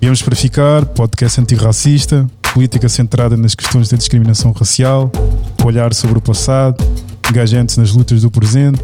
[0.00, 5.12] Viemos para ficar, podcast antirracista, política centrada nas questões da discriminação racial,
[5.62, 6.82] olhar sobre o passado,
[7.28, 8.80] engajantes nas lutas do presente,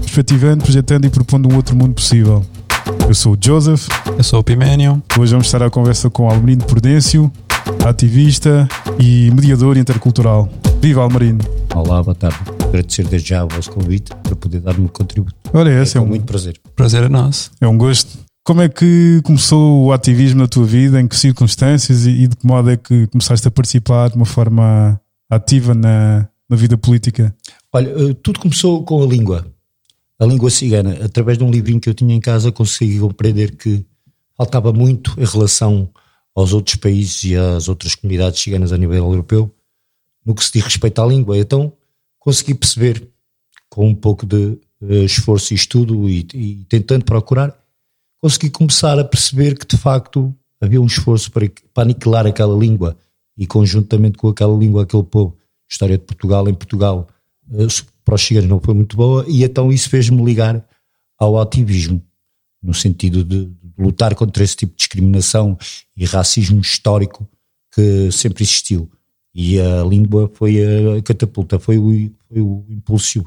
[0.00, 2.44] perspectivando, projetando e propondo um outro mundo possível.
[3.06, 3.86] Eu sou o Joseph.
[4.18, 5.00] Eu sou o Piménio.
[5.16, 7.30] Hoje vamos estar à conversa com Almerino Prudêncio,
[7.86, 10.48] ativista e mediador intercultural.
[10.82, 11.44] Viva Almerino!
[11.76, 12.38] Olá, boa tarde.
[12.64, 15.36] Agradecer desde já o vosso convite para poder dar o meu contributo.
[15.54, 16.56] Olha, esse é, é um, muito prazer.
[16.74, 17.52] Prazer é nosso.
[17.60, 18.25] É um gosto.
[18.46, 21.00] Como é que começou o ativismo na tua vida?
[21.00, 25.00] Em que circunstâncias e, de que modo é que começaste a participar de uma forma
[25.28, 27.34] ativa na, na vida política?
[27.72, 29.52] Olha, eh, tudo começou com a língua.
[30.16, 30.96] A língua cigana.
[31.04, 33.84] Através de um livrinho que eu tinha em casa, consegui compreender que
[34.36, 35.90] faltava muito em relação
[36.32, 39.52] aos outros países e às outras comunidades ciganas a nível europeu
[40.24, 41.36] no que se diz respeito à língua.
[41.36, 41.72] Então
[42.20, 43.08] consegui perceber,
[43.68, 47.65] com um pouco de uh, esforço e estudo e, e, tentando procurar,
[48.20, 52.96] consegui começar a perceber que de facto havia um esforço para, para aniquilar aquela língua
[53.36, 55.36] e conjuntamente com aquela língua, aquele povo.
[55.68, 57.08] História de Portugal em Portugal
[57.50, 60.64] uh, para os ciganos não foi muito boa e então isso fez-me ligar
[61.18, 62.00] ao ativismo,
[62.62, 65.58] no sentido de lutar contra esse tipo de discriminação
[65.96, 67.28] e racismo histórico
[67.72, 68.88] que sempre existiu.
[69.34, 73.24] E a língua foi a catapulta, foi o, foi o impulso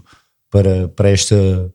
[0.49, 1.71] para, para esta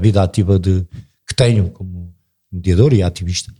[0.00, 0.86] vida ativa de,
[1.32, 2.14] que tenho como
[2.52, 3.52] mediador e ativista.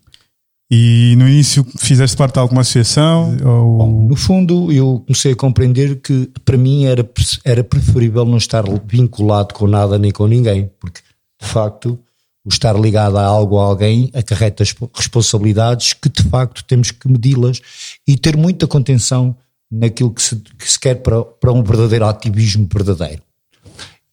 [0.71, 3.37] E no início fizeste parte de alguma associação?
[3.45, 3.79] Ou...
[3.79, 7.09] Bom, no fundo, eu comecei a compreender que para mim era,
[7.45, 11.01] era preferível não estar vinculado com nada nem com ninguém, porque
[11.41, 11.99] de facto
[12.45, 14.65] o estar ligado a algo ou a alguém acarreta
[14.95, 17.61] responsabilidades que de facto temos que medi-las
[18.07, 19.37] e ter muita contenção
[19.71, 23.23] naquilo que se, que se quer para, para um verdadeiro ativismo verdadeiro.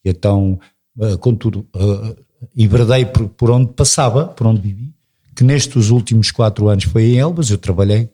[0.05, 0.59] Então,
[0.97, 2.15] uh, contudo, uh,
[2.55, 4.93] enverdei por, por onde passava, por onde vivi,
[5.35, 8.09] que nestes últimos quatro anos foi em Elvas, eu trabalhei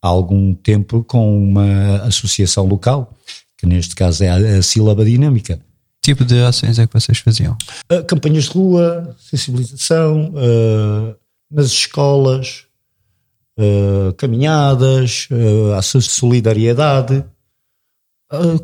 [0.00, 3.14] há algum tempo com uma associação local,
[3.56, 5.60] que neste caso é a, a Sílaba Dinâmica.
[6.02, 7.56] Que tipo de ações é que vocês faziam?
[7.92, 11.14] Uh, campanhas de rua, sensibilização, uh,
[11.50, 12.64] nas escolas,
[13.58, 17.24] uh, caminhadas, uh, solidariedade,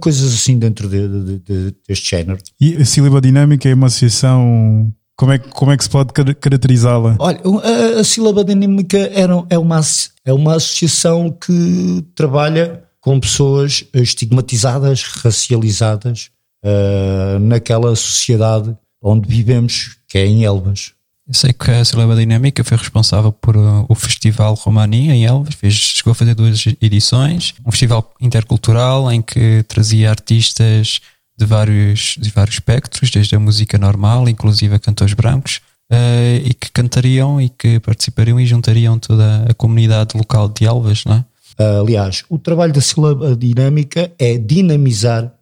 [0.00, 2.38] coisas assim dentro de, de, de, deste género.
[2.60, 4.93] E a Sílaba Dinâmica é uma associação.
[5.16, 7.16] Como é, como é que se pode caracterizá-la?
[7.19, 9.81] Olha, a, a Sílaba Dinâmica era, é, uma,
[10.25, 16.31] é uma associação que trabalha com pessoas estigmatizadas, racializadas
[16.65, 20.96] uh, naquela sociedade onde vivemos, que é em Elvas.
[21.29, 25.57] Eu sei que a Sileba Dinâmica foi responsável por uh, o Festival Romani em Elvas,
[25.57, 31.01] fez, chegou a fazer duas edições, um festival intercultural em que trazia artistas
[31.37, 35.61] de vários, de vários espectros, desde a música normal, inclusive a cantores brancos,
[35.93, 41.05] uh, e que cantariam e que participariam e juntariam toda a comunidade local de Elvas,
[41.05, 41.25] não é?
[41.59, 45.35] Uh, aliás, o trabalho da Sileba Dinâmica é dinamizar,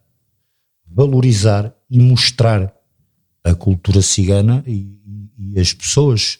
[0.90, 2.72] valorizar e mostrar
[3.44, 4.94] a cultura cigana e
[5.38, 6.38] e as pessoas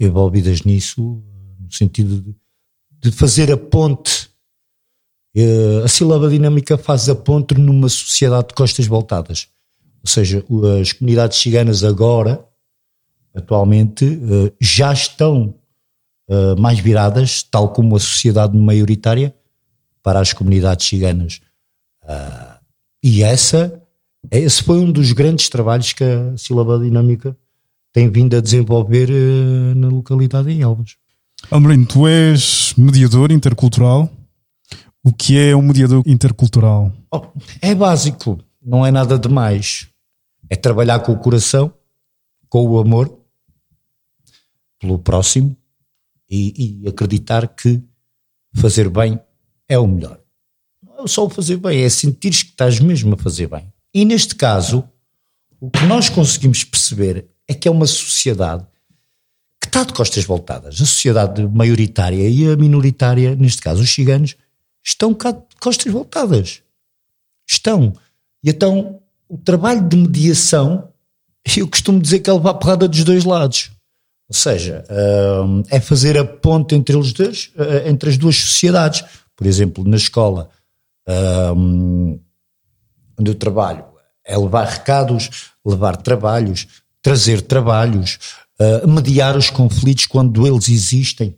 [0.00, 1.22] envolvidas nisso,
[1.60, 2.34] no sentido de,
[3.00, 4.28] de fazer a ponte.
[5.34, 9.48] Eh, a sílaba dinâmica faz a ponte numa sociedade de costas voltadas.
[10.02, 10.44] Ou seja,
[10.80, 12.44] as comunidades ciganas agora,
[13.34, 15.54] atualmente, eh, já estão
[16.58, 19.34] mais viradas, tal como a sociedade maioritária,
[20.02, 21.38] para as comunidades ciganas.
[23.02, 23.82] E essa,
[24.30, 27.36] esse foi um dos grandes trabalhos que a sílaba dinâmica
[27.94, 30.96] tem vindo a desenvolver uh, na localidade em Elvas.
[31.48, 34.10] Almerino, tu és mediador intercultural.
[35.02, 36.92] O que é um mediador intercultural?
[37.12, 37.22] Oh,
[37.62, 39.86] é básico, não é nada demais.
[40.50, 41.72] É trabalhar com o coração,
[42.48, 43.16] com o amor,
[44.80, 45.56] pelo próximo
[46.28, 47.80] e, e acreditar que
[48.54, 49.20] fazer bem
[49.68, 50.18] é o melhor.
[50.82, 53.72] Não é só o fazer bem, é sentir que estás mesmo a fazer bem.
[53.92, 54.82] E neste caso,
[55.60, 58.64] o que nós conseguimos perceber é que é uma sociedade
[59.60, 60.74] que está de costas voltadas.
[60.74, 64.36] A sociedade maioritária e a minoritária, neste caso os ciganos,
[64.82, 66.62] estão cá de costas voltadas.
[67.46, 67.94] Estão.
[68.42, 70.88] E então o trabalho de mediação,
[71.56, 73.70] eu costumo dizer que é levar a porrada dos dois lados.
[74.28, 74.84] Ou seja,
[75.44, 79.04] hum, é fazer a ponte entre, eles dois, eh, entre as duas sociedades.
[79.36, 80.48] Por exemplo, na escola
[81.56, 82.18] hum,
[83.18, 83.84] onde eu trabalho,
[84.24, 86.66] é levar recados, levar trabalhos,
[87.04, 88.18] trazer trabalhos,
[88.58, 91.36] uh, mediar os conflitos quando eles existem,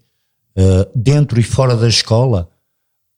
[0.57, 2.49] uh, dentro e fora da escola.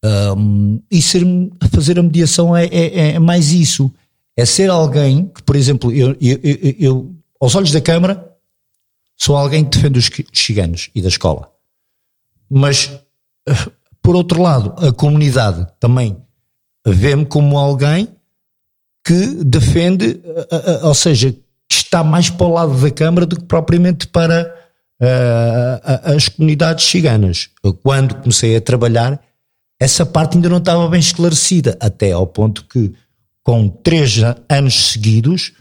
[0.02, 1.24] Um, e ser,
[1.70, 3.92] fazer a mediação é, é, é, mais isso.
[4.34, 8.34] É ser alguém que, por exemplo, eu, eu, eu, eu aos olhos da Câmara,
[9.14, 11.52] sou alguém que defende os ciganos e da escola.
[12.48, 12.90] Mas,
[14.00, 16.16] por outro lado, a comunidade também
[16.86, 18.08] vê-me como alguém
[19.04, 20.20] que defende,
[20.82, 21.34] ou seja,
[21.88, 24.55] está mais para o lado da Câmara do que propriamente para
[25.00, 27.49] uh, as comunidades ciganas.
[27.82, 29.20] Quando comecei a trabalhar,
[29.81, 32.93] essa parte ainda não estava bem esclarecida, até ao ponto que,
[33.43, 34.17] com três
[34.49, 35.52] anos seguidos,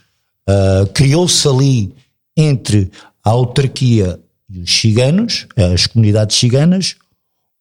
[0.49, 1.95] uh, criou-se ali
[2.35, 2.91] entre
[3.23, 4.19] a autarquia
[4.49, 6.95] e os ciganos, as comunidades ciganas,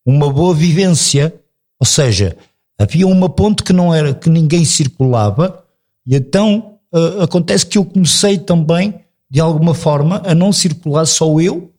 [0.04, 1.34] uma boa vivência,
[1.78, 2.36] ou seja,
[2.78, 5.64] havia uma ponte que não era que ninguém circulava
[6.06, 8.94] e então uh, acontece que eu comecei também
[9.30, 11.72] de alguma forma a não circular só eu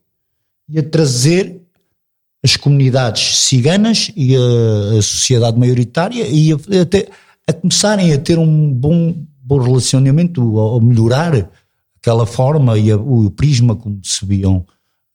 [0.69, 1.61] e a trazer
[2.43, 8.37] as comunidades ciganas e a, a sociedade maioritária e a, a, a, começarem a ter
[8.37, 11.49] um bom, bom relacionamento, a, a melhorar
[11.99, 14.65] aquela forma e o prisma como se viam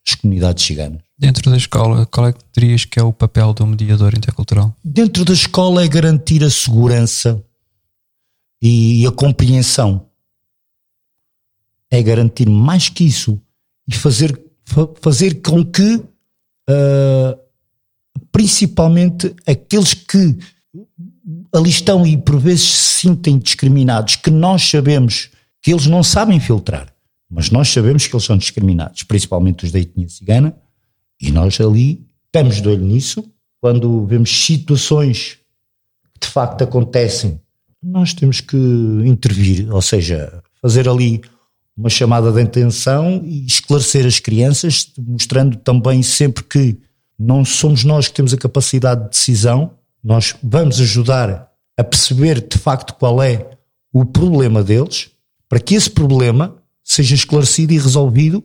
[0.06, 1.00] as comunidades ciganas.
[1.16, 4.74] Dentro da escola, qual é que dirias que é o papel do mediador intercultural?
[4.84, 7.42] Dentro da escola é garantir a segurança
[8.62, 10.06] e a compreensão.
[11.90, 13.42] É garantir mais que isso
[13.86, 14.40] e fazer,
[15.00, 17.38] fazer com que, uh,
[18.30, 20.38] principalmente aqueles que
[21.52, 25.30] ali estão e por vezes se sentem discriminados, que nós sabemos
[25.60, 26.94] que eles não sabem filtrar,
[27.28, 30.56] mas nós sabemos que eles são discriminados, principalmente os da etnia cigana,
[31.20, 33.24] e nós ali estamos de olho nisso.
[33.60, 35.38] Quando vemos situações
[36.14, 37.40] que de facto acontecem,
[37.82, 38.56] nós temos que
[39.04, 41.20] intervir, ou seja, fazer ali
[41.76, 46.78] uma chamada de atenção e esclarecer as crianças, mostrando também sempre que
[47.18, 52.58] não somos nós que temos a capacidade de decisão, nós vamos ajudar a perceber de
[52.58, 53.50] facto qual é
[53.92, 55.10] o problema deles
[55.48, 58.42] para que esse problema seja esclarecido e resolvido,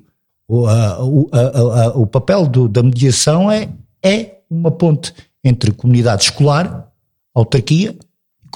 [0.48, 3.70] o, a, a, a, o papel do, da mediação é,
[4.04, 5.14] é uma ponte
[5.44, 6.92] entre comunidade escolar,
[7.34, 7.98] autarquia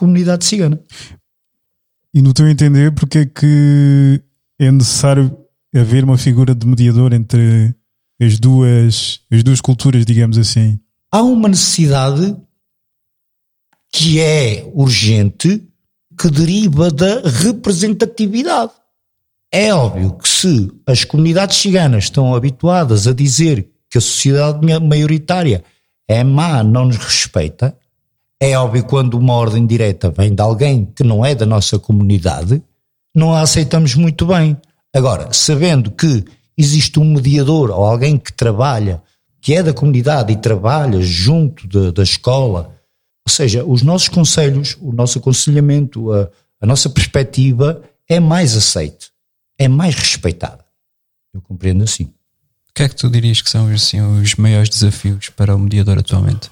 [0.02, 0.82] comunidade cigana.
[2.12, 4.20] E no teu entender, porque é que
[4.60, 5.38] é necessário
[5.74, 7.74] haver uma figura de mediador entre
[8.20, 10.80] as duas, as duas culturas, digamos assim?
[11.12, 12.36] Há uma necessidade
[13.94, 15.68] que é urgente
[16.20, 18.72] que deriva da representatividade.
[19.52, 25.64] É óbvio que se as comunidades ciganas estão habituadas a dizer que a sociedade maioritária
[26.08, 27.78] é má, não nos respeita,
[28.42, 32.60] é óbvio quando uma ordem direta vem de alguém que não é da nossa comunidade,
[33.16, 34.58] não a aceitamos muito bem.
[34.92, 36.26] Agora, sabendo que
[36.58, 39.00] existe um mediador ou alguém que trabalha,
[39.40, 42.76] que é da comunidade e trabalha junto de, da escola,
[43.28, 46.28] ou seja, os nossos conselhos, o nosso aconselhamento, a,
[46.60, 49.12] a nossa perspectiva é mais aceite,
[49.56, 50.66] é mais respeitada.
[51.32, 52.06] Eu compreendo assim.
[52.06, 56.00] O que é que tu dirias que são assim, os maiores desafios para o mediador
[56.00, 56.50] atualmente?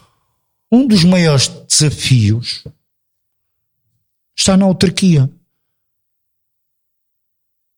[0.71, 2.63] Um dos maiores desafios
[4.36, 5.30] está na autarquia.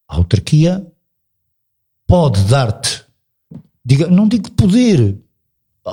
[0.08, 0.86] A autarquia
[2.06, 3.06] pode dar-te,
[4.10, 5.18] não digo poder,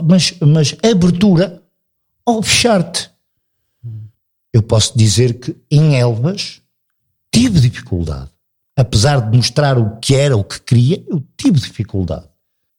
[0.04, 1.62] mas, mas abertura
[2.26, 3.10] ao fechar-te.
[4.52, 6.60] Eu posso dizer que em Elvas
[7.32, 8.30] tive dificuldade.
[8.76, 12.28] Apesar de mostrar o que era, o que queria, eu tive dificuldade.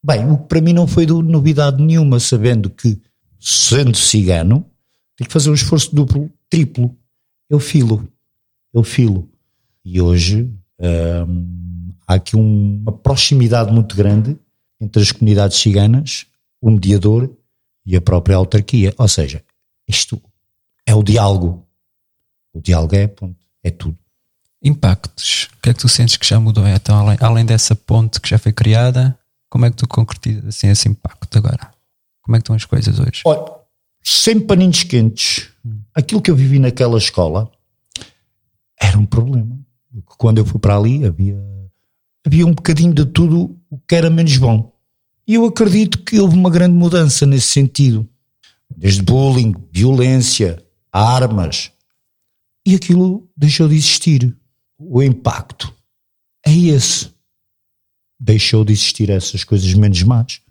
[0.03, 3.01] Bem, o que para mim não foi novidade nenhuma, sabendo que,
[3.39, 4.65] sendo cigano,
[5.15, 6.95] tenho que fazer um esforço duplo, triplo.
[7.49, 8.07] Eu filo.
[8.73, 9.29] Eu filo.
[9.83, 10.49] E hoje
[11.27, 14.37] hum, há aqui uma proximidade muito grande
[14.79, 16.25] entre as comunidades ciganas,
[16.61, 17.29] o mediador
[17.85, 18.93] e a própria autarquia.
[18.97, 19.43] Ou seja,
[19.87, 20.21] isto
[20.85, 21.65] é o diálogo.
[22.53, 23.97] O diálogo é, ponto, é tudo.
[24.61, 25.49] Impactos.
[25.57, 26.67] O que é que tu sentes que já mudou?
[26.67, 29.17] Então, além, além dessa ponte que já foi criada,
[29.49, 31.71] como é que tu concretizas assim, esse impacto agora?
[32.29, 33.23] Como é que estão as coisas hoje?
[33.25, 33.43] Olha,
[34.03, 35.49] sem paninhos quentes,
[35.95, 37.51] aquilo que eu vivi naquela escola
[38.79, 39.59] era um problema.
[40.05, 41.43] Quando eu fui para ali havia,
[42.23, 44.71] havia um bocadinho de tudo o que era menos bom.
[45.27, 48.07] E eu acredito que houve uma grande mudança nesse sentido.
[48.77, 51.71] Desde bullying, violência, armas.
[52.63, 54.37] E aquilo deixou de existir.
[54.77, 55.73] O impacto
[56.45, 57.09] é esse.
[58.19, 60.41] Deixou de existir essas coisas menos más.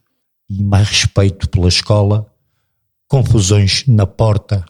[0.48, 2.26] E mais respeito pela escola,
[3.06, 4.64] confusões na porta,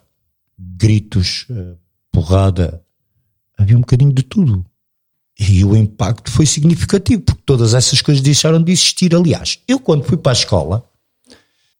[0.57, 1.75] gritos, eh,
[2.11, 2.83] porrada.
[3.57, 4.65] Havia um bocadinho de tudo.
[5.39, 9.15] E o impacto foi significativo, porque todas essas coisas deixaram de existir.
[9.15, 10.83] Aliás, eu quando fui para a escola,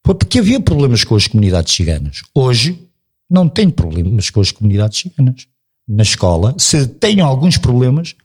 [0.06, 2.22] foi porque havia problemas com as comunidades ciganas.
[2.34, 2.88] Hoje,
[3.29, 5.46] não tenho problemas com as comunidades ciganas.
[5.88, 8.15] Na escola, se tenho alguns problemas,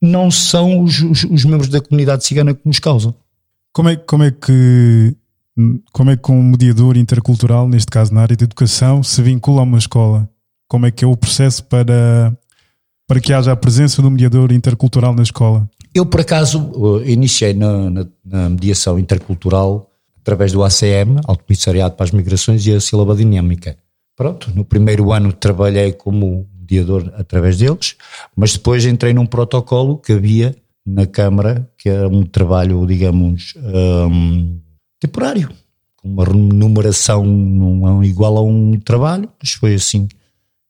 [0.00, 3.14] não são os, os, os membros da comunidade cigana que nos causam.
[3.72, 5.16] Como é, como é que
[5.92, 9.64] como é que um mediador intercultural, neste caso na área de educação, se vincula a
[9.64, 10.28] uma escola?
[10.68, 12.36] Como é que é o processo para,
[13.06, 15.68] para que haja a presença do mediador intercultural na escola?
[15.94, 19.88] Eu, por acaso, iniciei na, na, na mediação intercultural
[20.20, 23.76] através do ACM, Alto Comissariado para as Migrações e a Sílaba Dinâmica.
[24.16, 27.96] Pronto, no primeiro ano trabalhei como mediador através deles,
[28.34, 30.56] mas depois entrei num protocolo que havia
[30.86, 34.60] na Câmara, que era um trabalho, digamos, um,
[35.06, 35.50] temporário,
[35.96, 40.08] com uma remuneração não é igual a um trabalho, mas foi assim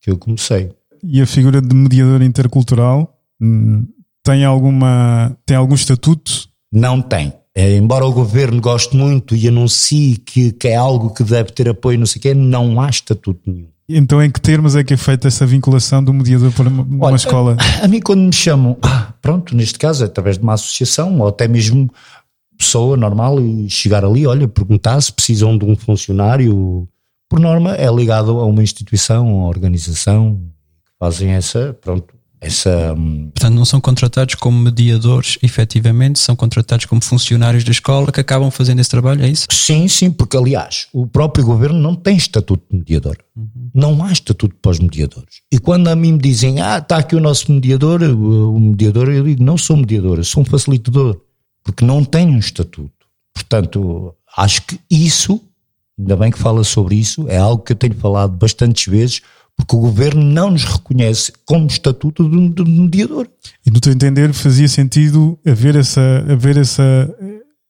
[0.01, 0.71] que eu comecei.
[1.03, 3.87] E a figura de mediador intercultural hum,
[4.23, 6.49] tem alguma tem algum estatuto?
[6.73, 7.33] Não tem.
[7.57, 11.69] É, embora o governo goste muito e anuncie que, que é algo que deve ter
[11.69, 13.69] apoio, não sei o quê, não há estatuto nenhum.
[13.89, 17.17] Então, em que termos é que é feita essa vinculação do mediador para uma, Olha,
[17.17, 17.57] escola?
[17.61, 21.21] A, a, mim, quando me chamam, ah, pronto, neste caso, é através de uma associação
[21.21, 21.91] ou até mesmo
[22.57, 26.89] pessoa normal e chegar ali, olha, perguntar se precisam de um funcionário,
[27.29, 30.37] por norma, é ligado a uma instituição, uma organização
[30.85, 32.95] que fazem essa, pronto, essa.
[32.97, 38.21] Hum, Portanto, não são contratados como mediadores, efetivamente, são contratados como funcionários da escola que
[38.21, 39.47] acabam fazendo esse trabalho, é isso?
[39.51, 43.17] Sim, sim, porque aliás, o próprio governo não tem estatuto de mediador.
[43.37, 43.71] Uhum.
[43.75, 45.41] Não há estatuto para os mediadores.
[45.51, 49.25] E quando a mim me dizem, ah, está aqui o nosso mediador, o mediador, eu
[49.25, 51.21] digo, não sou mediador, sou um facilitador,
[51.65, 52.93] porque não tenho um estatuto.
[53.33, 55.41] Portanto, acho que isso,
[55.99, 59.23] ainda bem que fala sobre isso, é algo que eu tenho falado bastantes vezes
[59.57, 63.29] porque o governo não nos reconhece como estatuto de, de mediador.
[63.65, 66.83] E no teu entender fazia sentido haver essa, haver essa,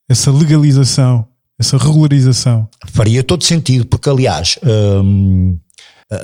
[0.09, 1.27] essa legalização,
[1.59, 2.69] essa regularização?
[2.87, 4.59] Faria todo sentido, porque aliás.
[4.63, 5.59] Hum,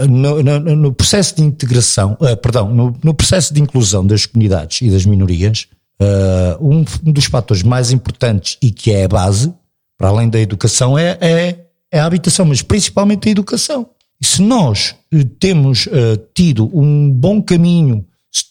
[0.09, 4.83] no, no, no, processo de integração, uh, perdão, no, no, processo de inclusão das comunidades
[4.83, 5.67] e das minorias,
[6.01, 9.53] uh, um, um, dos fatores mais importantes e que é a base,
[9.99, 13.87] para além da educação, é, é, é a habitação, mas principalmente a educação.
[14.21, 18.05] E se nós eh, temos uh, tido um bom caminho,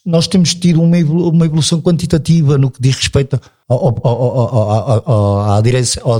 [0.06, 3.96] nós temos tido uma, uma evolução quantitativa no que diz respeito ao,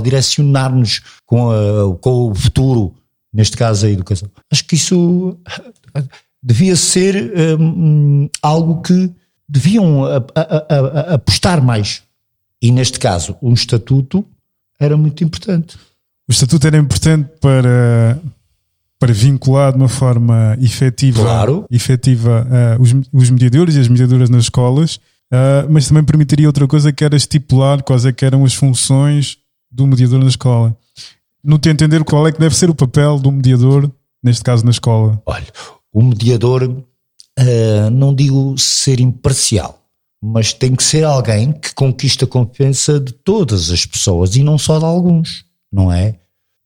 [0.02, 2.94] direcionar-nos com, com o futuro,
[3.34, 4.30] neste caso a educação.
[4.50, 5.36] Acho que isso
[6.42, 9.12] devia ser um, algo que
[9.50, 12.02] deviam a, a, a, apostar mais.
[12.62, 14.24] E neste caso, um estatuto
[14.78, 15.76] era muito importante.
[16.28, 18.18] O estatuto era importante para
[18.98, 21.64] para vincular de uma forma efetiva, claro.
[21.70, 22.46] efetiva
[22.78, 24.96] uh, os, os mediadores e as mediadoras nas escolas,
[25.32, 29.38] uh, mas também permitiria outra coisa que era estipular quais é que eram as funções
[29.70, 30.76] do mediador na escola.
[31.42, 33.90] No teu entender, qual é que deve ser o papel do mediador,
[34.22, 35.18] neste caso na escola?
[35.24, 35.46] Olha,
[35.90, 36.84] o mediador,
[37.40, 39.80] uh, não digo ser imparcial,
[40.22, 44.58] mas tem que ser alguém que conquista a confiança de todas as pessoas e não
[44.58, 46.16] só de alguns, não é?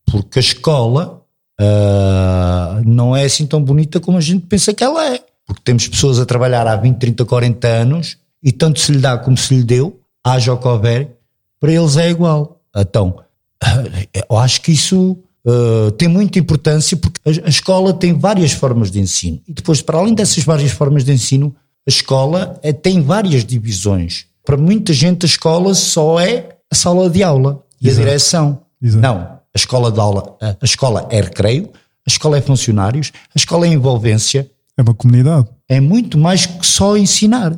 [0.05, 1.21] Porque a escola
[1.59, 5.19] uh, não é assim tão bonita como a gente pensa que ela é.
[5.45, 9.17] Porque temos pessoas a trabalhar há 20, 30, 40 anos e tanto se lhe dá
[9.17, 11.17] como se lhe deu, haja o que houver,
[11.59, 12.61] para eles é igual.
[12.75, 13.23] Então,
[14.29, 18.89] eu acho que isso uh, tem muita importância porque a, a, escola tem várias formas
[18.89, 19.41] de ensino.
[19.47, 21.55] E depois, para além dessas várias formas de ensino,
[21.87, 24.25] a escola é, tem várias divisões.
[24.43, 28.01] Para muita gente, a escola só é a sala de aula e Exato.
[28.01, 28.61] a direção.
[28.81, 29.01] Exato.
[29.01, 31.69] Não, a escola de aula, a escola é recreio,
[32.05, 34.49] a escola é funcionários, a escola é envolvência.
[34.77, 35.47] É uma comunidade.
[35.67, 37.57] É muito mais que só ensinar.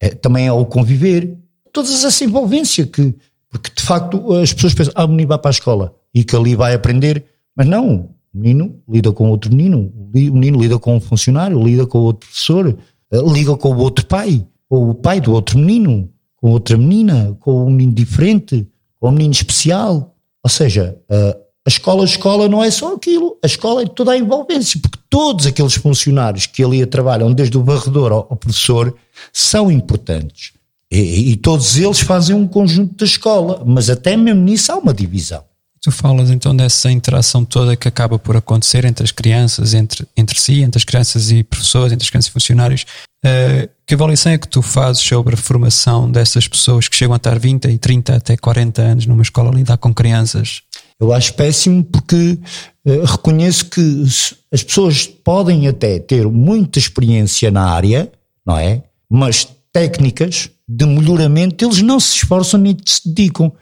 [0.00, 1.38] É, também é o conviver.
[1.72, 3.14] Toda essa envolvência que,
[3.50, 6.34] porque de facto as pessoas pensam, ah, o menino vai para a escola e que
[6.34, 7.22] ali vai aprender.
[7.54, 11.86] Mas não, o menino lida com outro menino, o menino lida com um funcionário, lida
[11.86, 12.74] com outro professor,
[13.12, 17.36] eh, liga com o outro pai, ou o pai do outro menino, com outra menina,
[17.38, 18.66] com um menino diferente,
[18.98, 20.16] com um menino especial.
[20.42, 24.16] Ou seja, a escola, a escola não é só aquilo, a escola é toda a
[24.16, 28.94] envolvência, porque todos aqueles funcionários que ali trabalham, desde o varredor ao, ao professor,
[29.32, 30.52] são importantes.
[30.90, 34.94] E, e, todos eles fazem um conjunto da escola, mas até mesmo nisso há uma
[34.94, 35.44] divisão.
[35.82, 40.40] Tu falas então dessa interação toda que acaba por acontecer entre as crianças, entre, entre
[40.40, 42.86] si, entre as crianças e professores, entre as crianças e funcionários.
[43.24, 47.16] Uh, que avaliação é que tu fazes sobre a formação dessas pessoas que chegam a
[47.16, 50.62] estar 20 e 30 até 40 anos numa escola a lidar com crianças?
[50.98, 52.38] Eu acho péssimo porque
[52.86, 54.04] uh, reconheço que
[54.52, 58.10] as pessoas podem até ter muita experiência na área,
[58.46, 58.82] não é?
[59.10, 63.52] Mas técnicas de melhoramento eles não se esforçam nem se dedicam.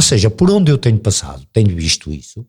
[0.00, 2.46] Ou seja, por onde eu tenho passado, tenho visto isso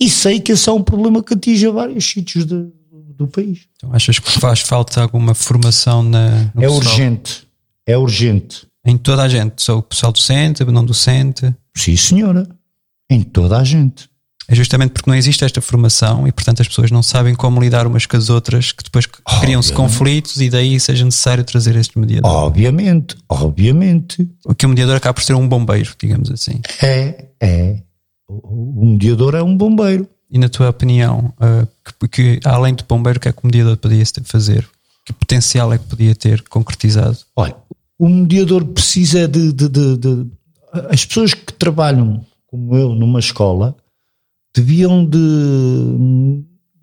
[0.00, 2.70] e sei que esse é um problema que atinge vários sítios de,
[3.16, 3.66] do país.
[3.74, 6.52] Então achas que faz falta alguma formação na.
[6.54, 6.76] é pessoal?
[6.76, 7.48] urgente,
[7.84, 8.68] é urgente.
[8.86, 11.52] Em toda a gente, sou o pessoal docente, não docente.
[11.74, 12.48] Sim, senhora.
[13.10, 14.08] em toda a gente.
[14.50, 17.86] É justamente porque não existe esta formação e, portanto, as pessoas não sabem como lidar
[17.86, 19.04] umas com as outras, que depois
[19.40, 22.30] criam-se conflitos e daí seja necessário trazer este mediador.
[22.30, 24.26] Obviamente, obviamente.
[24.46, 26.62] O que o mediador acaba por ser um bombeiro, digamos assim.
[26.82, 27.82] É, é.
[28.26, 30.08] O, mediador é um bombeiro.
[30.30, 31.68] E na tua opinião, uh,
[32.00, 34.66] que, que, além de bombeiro, o que é que o mediador podia fazer?
[35.04, 37.18] Que potencial é que podia ter concretizado?
[37.36, 37.54] Olha,
[37.98, 40.26] o mediador precisa de, de, de, de
[40.88, 43.76] as pessoas que trabalham como eu numa escola
[44.54, 45.18] deviam de,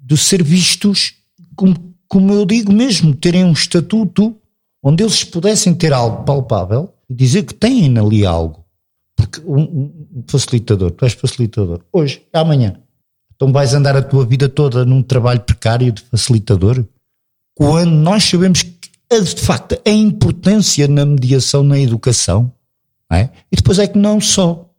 [0.01, 1.15] de ser vistos
[1.55, 1.75] como,
[2.07, 4.35] como eu digo mesmo, terem um estatuto
[4.83, 8.63] onde eles pudessem ter algo palpável e dizer que têm ali algo.
[9.15, 12.79] Porque um, um facilitador, tu és facilitador, hoje, amanhã,
[13.35, 16.85] então vais andar a tua vida toda num trabalho precário de facilitador?
[17.55, 22.51] Quando nós sabemos que, de facto, a importância na mediação na educação,
[23.11, 23.29] é?
[23.51, 24.69] e depois é que não só.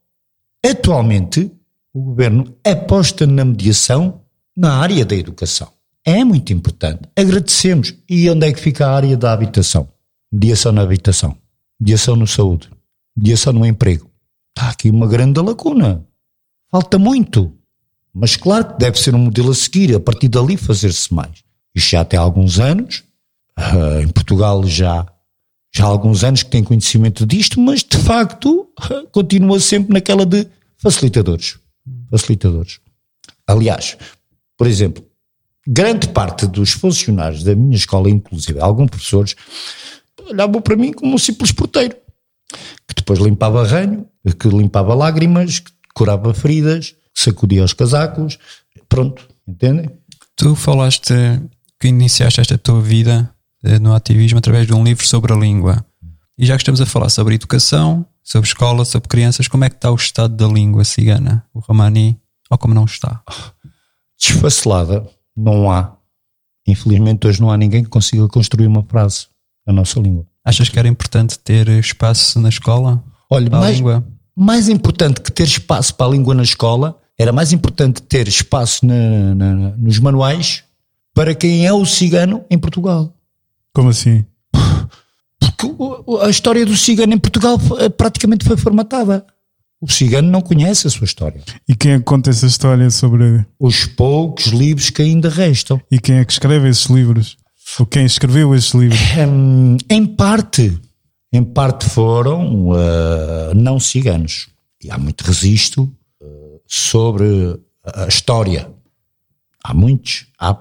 [0.65, 1.51] Atualmente,
[1.97, 4.21] o governo aposta na mediação
[4.55, 5.73] na área da educação.
[6.05, 7.09] É muito importante.
[7.17, 7.95] Agradecemos.
[8.07, 9.89] E onde é que fica a área da habitação?
[10.31, 11.35] Mediação na habitação.
[11.81, 12.69] Mediação no saúde.
[13.17, 14.11] Mediação no emprego.
[14.51, 16.07] Está aqui uma grande lacuna.
[16.71, 17.51] Falta muito.
[18.13, 21.43] Mas claro que deve ser um modelo a seguir, a partir dali fazer-se mais.
[21.75, 23.05] Isto já tem alguns anos.
[23.59, 25.07] Uh, em Portugal já,
[25.75, 28.69] já há alguns anos que tem conhecimento disto, mas de facto
[29.13, 31.59] continua sempre naquela de facilitadores
[32.21, 32.81] facilitadores.
[33.47, 33.97] Aliás,
[34.57, 35.05] por exemplo,
[35.67, 39.35] grande parte dos funcionários da minha escola, inclusive alguns professores,
[40.31, 41.97] olhavam para mim como um simples porteiro,
[42.87, 44.07] que depois limpava ranho,
[44.39, 48.39] que limpava lágrimas, que curava feridas, que sacudia os casacos,
[48.89, 49.91] pronto, entendem?
[50.35, 51.15] Tu falaste
[51.81, 53.31] que iniciaste esta tua vida
[53.63, 55.85] eh, no ativismo através de um livro sobre a língua.
[56.39, 59.77] E já que estamos a falar sobre educação, sobre escola, sobre crianças, como é que
[59.77, 63.23] está o estado da língua cigana, o romani, ou como não está?
[64.19, 65.97] Desfacelada, não há.
[66.67, 69.29] Infelizmente hoje não há ninguém que consiga construir uma frase
[69.65, 70.27] na nossa língua.
[70.45, 73.03] Achas que era importante ter espaço na escola?
[73.31, 73.81] Olha, mais,
[74.35, 78.85] mais importante que ter espaço para a língua na escola, era mais importante ter espaço
[78.85, 80.65] na, na, nos manuais
[81.15, 83.15] para quem é o cigano em Portugal.
[83.73, 84.27] Como assim?
[85.57, 89.27] Porque a história do cigano em Portugal eh, praticamente foi formatada.
[89.81, 91.43] O cigano não conhece a sua história.
[91.69, 93.45] E quem é que conta essa história sobre.
[93.59, 95.81] Os poucos livros que ainda restam.
[95.91, 97.37] E quem é que escreve esses livros?
[97.79, 99.01] Ou quem escreveu esses livros?
[99.29, 100.79] Um, em parte.
[101.33, 104.49] Em parte foram uh, não ciganos.
[104.83, 105.83] E há muito registro
[106.23, 108.71] uh, sobre a história.
[109.63, 110.27] Há muitos.
[110.39, 110.57] Há,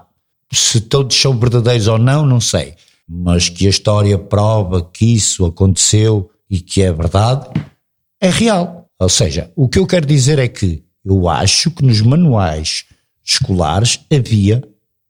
[0.52, 2.74] se todos são verdadeiros ou não, não sei
[3.08, 7.48] mas que a história prova que isso aconteceu e que é verdade,
[8.20, 8.88] é real.
[8.98, 12.84] Ou seja, o que eu quero dizer é que eu acho que nos manuais
[13.24, 14.62] escolares havia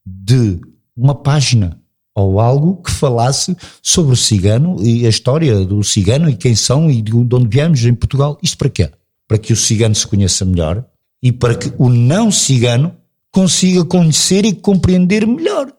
[0.04, 0.60] de
[0.96, 1.80] uma página
[2.14, 6.90] ou algo que falasse sobre o cigano e a história do cigano e quem são
[6.90, 8.38] e de onde viemos em Portugal.
[8.42, 8.90] Isto para quê?
[9.28, 10.84] Para que o cigano se conheça melhor
[11.22, 12.96] e para que o não cigano
[13.30, 15.75] consiga conhecer e compreender melhor.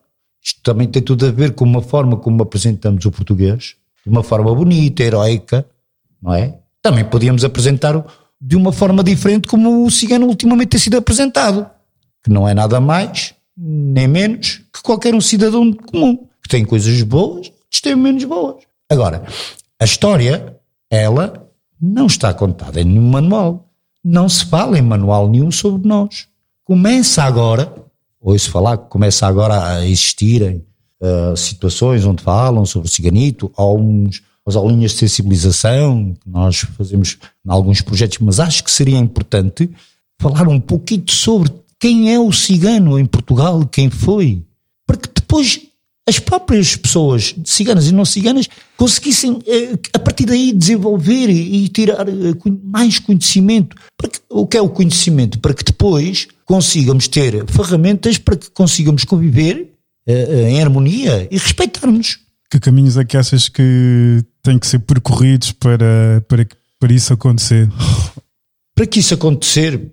[0.48, 4.24] Isto também tem tudo a ver com uma forma como apresentamos o português, de uma
[4.24, 5.66] forma bonita, heroica,
[6.22, 6.58] não é?
[6.82, 8.02] Também podíamos apresentar
[8.40, 11.70] de uma forma diferente como o cigano ultimamente tem sido apresentado,
[12.24, 17.02] que não é nada mais nem menos que qualquer um cidadão comum, que tem coisas
[17.02, 18.64] boas, que tem menos boas.
[18.90, 19.24] Agora,
[19.78, 20.56] a história,
[20.90, 23.70] ela não está contada em nenhum manual.
[24.02, 26.28] Não se fala em manual nenhum sobre nós.
[26.64, 27.74] Começa agora
[28.32, 30.64] ouço falar que começa agora a existirem
[31.02, 36.60] uh, situações onde falam sobre o ciganito, há uns, as aulinhas de sensibilização que nós
[36.78, 39.70] fazemos em alguns projetos, mas acho que seria importante
[40.20, 44.42] falar um pouquinho sobre quem é o cigano em Portugal, quem foi,
[44.86, 45.62] para que depois
[46.08, 52.08] as próprias pessoas, ciganas e não ciganas, conseguissem, eh, a partir daí, desenvolver e tirar
[52.08, 53.76] eh, mais conhecimento.
[54.02, 55.38] Que, o que é o conhecimento?
[55.40, 59.74] Para que depois consigamos ter ferramentas para que consigamos conviver
[60.08, 62.20] eh, em harmonia e respeitar-nos.
[62.50, 66.48] Que caminhos é que achas que têm que ser percorridos para, para,
[66.80, 67.70] para isso acontecer?
[68.74, 69.92] Para que isso acontecer,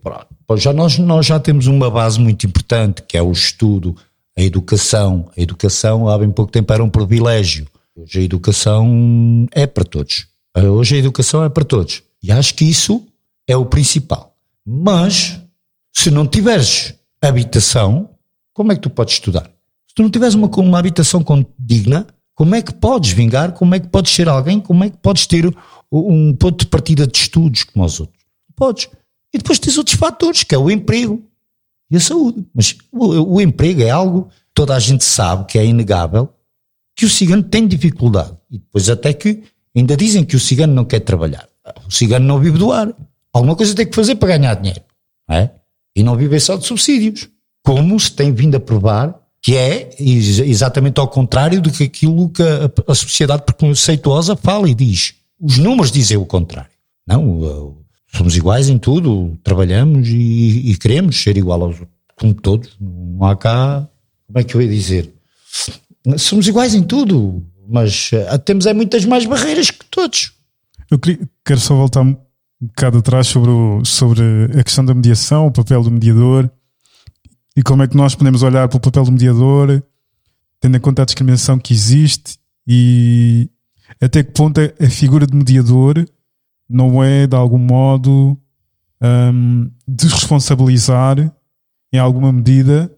[0.57, 3.97] já nós, nós já temos uma base muito importante, que é o estudo
[4.37, 5.31] a educação.
[5.37, 7.67] A educação há bem pouco tempo era um privilégio.
[7.97, 10.27] Hoje a educação é para todos.
[10.57, 12.03] Hoje a educação é para todos.
[12.23, 13.05] E acho que isso
[13.47, 14.37] é o principal.
[14.67, 15.41] Mas,
[15.95, 18.11] se não tiveres habitação,
[18.53, 19.45] como é que tu podes estudar?
[19.89, 21.25] Se tu não tiveres uma, uma habitação
[21.59, 23.53] digna, como é que podes vingar?
[23.53, 24.61] Como é que podes ser alguém?
[24.61, 25.47] Como é que podes ter
[25.91, 28.25] um ponto de partida de estudos como os outros?
[28.57, 28.89] Podes.
[29.33, 31.23] E depois tens outros fatores, que é o emprego
[31.91, 32.45] e a saúde.
[32.53, 36.29] Mas o, o emprego é algo, toda a gente sabe que é inegável,
[36.97, 38.37] que o cigano tem dificuldade.
[38.51, 41.49] E depois até que ainda dizem que o cigano não quer trabalhar.
[41.87, 42.95] O cigano não vive do ar.
[43.33, 44.83] Alguma coisa tem que fazer para ganhar dinheiro.
[45.31, 45.51] É?
[45.95, 47.29] E não viver só de subsídios.
[47.63, 52.43] Como se tem vindo a provar que é exatamente ao contrário do que aquilo que
[52.89, 55.17] a, sociedade preconceituosa fala e diz.
[55.39, 56.71] Os números dizem o contrário.
[57.07, 57.77] Não,
[58.11, 61.77] somos iguais em tudo, trabalhamos e, e queremos ser igual aos
[62.17, 62.71] como todos.
[62.81, 63.87] Não há cá,
[64.27, 65.13] como é que eu ia dizer?
[66.17, 70.33] Somos iguais em tudo, mas uh, temos é muitas mais barreiras que todos.
[70.91, 72.03] Eu queria, quero só voltar
[72.65, 74.23] um bocado atrás sobre, o, sobre
[74.59, 76.51] a questão da mediação, o papel do mediador
[77.55, 79.83] e como é que nós podemos olhar para o papel do mediador,
[80.61, 83.51] tendo em conta a discriminação que existe e
[84.01, 86.05] até que ponto a figura de mediador
[86.69, 88.37] não é de algum modo
[89.01, 91.19] um, desresponsabilizar
[91.93, 92.91] em alguma medida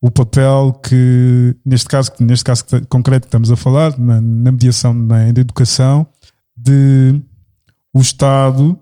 [0.00, 4.94] o papel que neste caso neste caso concreto que estamos a falar na, na mediação
[4.94, 6.06] na, na educação
[6.56, 7.20] de
[7.92, 8.78] o Estado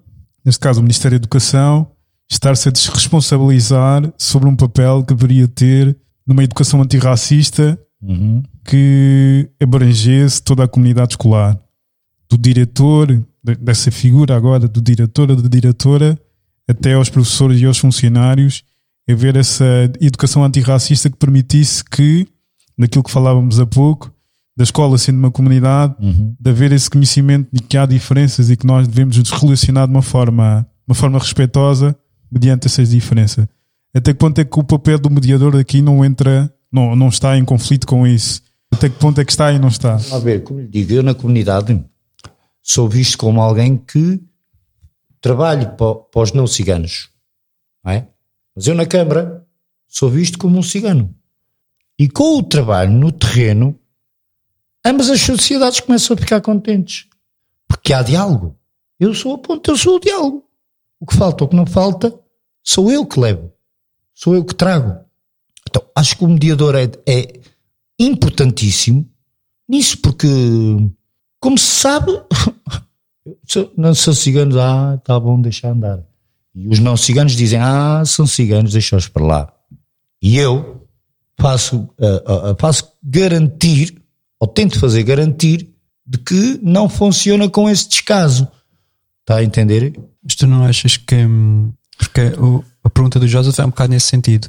[0.49, 1.87] neste caso o Ministério da Educação
[2.31, 5.95] estar-se a desresponsabilizar sobre um papel que deveria ter
[6.27, 8.43] numa educação antirracista uhum.
[8.65, 11.59] que abrangesse toda a comunidade escolar.
[12.31, 13.23] Do diretor,
[13.61, 16.19] dessa figura agora, do diretor ou da diretora,
[16.67, 18.65] até aos professores e aos funcionários,
[19.09, 19.65] haver essa
[20.01, 22.27] educação antirracista que permitisse que,
[22.77, 24.13] naquilo que falávamos há pouco,
[24.59, 26.35] da escola sendo uma comunidade, uhum.
[26.39, 29.93] de haver esse conhecimento de que há diferenças e que nós devemos nos relacionar de
[29.93, 31.97] uma forma, uma forma respeitosa
[32.29, 33.47] mediante essas diferenças.
[33.95, 37.39] Até que ponto é que o papel do mediador aqui não entra, não, não está
[37.39, 38.43] em conflito com isso?
[38.73, 39.95] Até que ponto é que está e não está?
[39.95, 41.81] A ver, como lhe digo, eu na comunidade
[42.61, 44.21] sou visto como alguém que
[45.21, 47.11] trabalho para, para os não ciganos,
[47.85, 48.09] não é?
[48.57, 49.47] Mas eu na Câmara
[49.87, 51.15] sou visto como um cigano.
[51.97, 53.79] E com o trabalho no terreno,
[54.89, 57.07] ambas as sociedades começam a ficar contentes.
[57.67, 58.57] Porque há diálogo.
[58.99, 60.45] Eu sou a ponta, eu sou o diálogo.
[61.01, 62.13] O que falta, o que não falta,
[62.65, 63.53] sou eu que levo,
[64.15, 64.99] sou eu que trago.
[65.69, 67.41] Então, acho que o mediador é, é
[67.99, 69.09] importantíssimo
[69.69, 70.27] nisso, porque,
[71.39, 72.11] como se sabe,
[73.77, 76.03] não são ciganos, ah, está bom, deixar andar.
[76.55, 79.53] E os não ciganos dizem, ah, são ciganos, deixa-os para lá.
[80.21, 80.89] E eu
[81.39, 83.98] faço, uh, uh, faço garantir,
[84.41, 85.69] ou tento fazer garantir,
[86.07, 88.49] de que não funciona com esse descaso.
[89.21, 89.99] Está a entender?
[90.23, 91.15] Mas tu não achas que.
[91.15, 92.33] Hum, porque
[92.83, 94.49] a pergunta do Joseph é um bocado nesse sentido.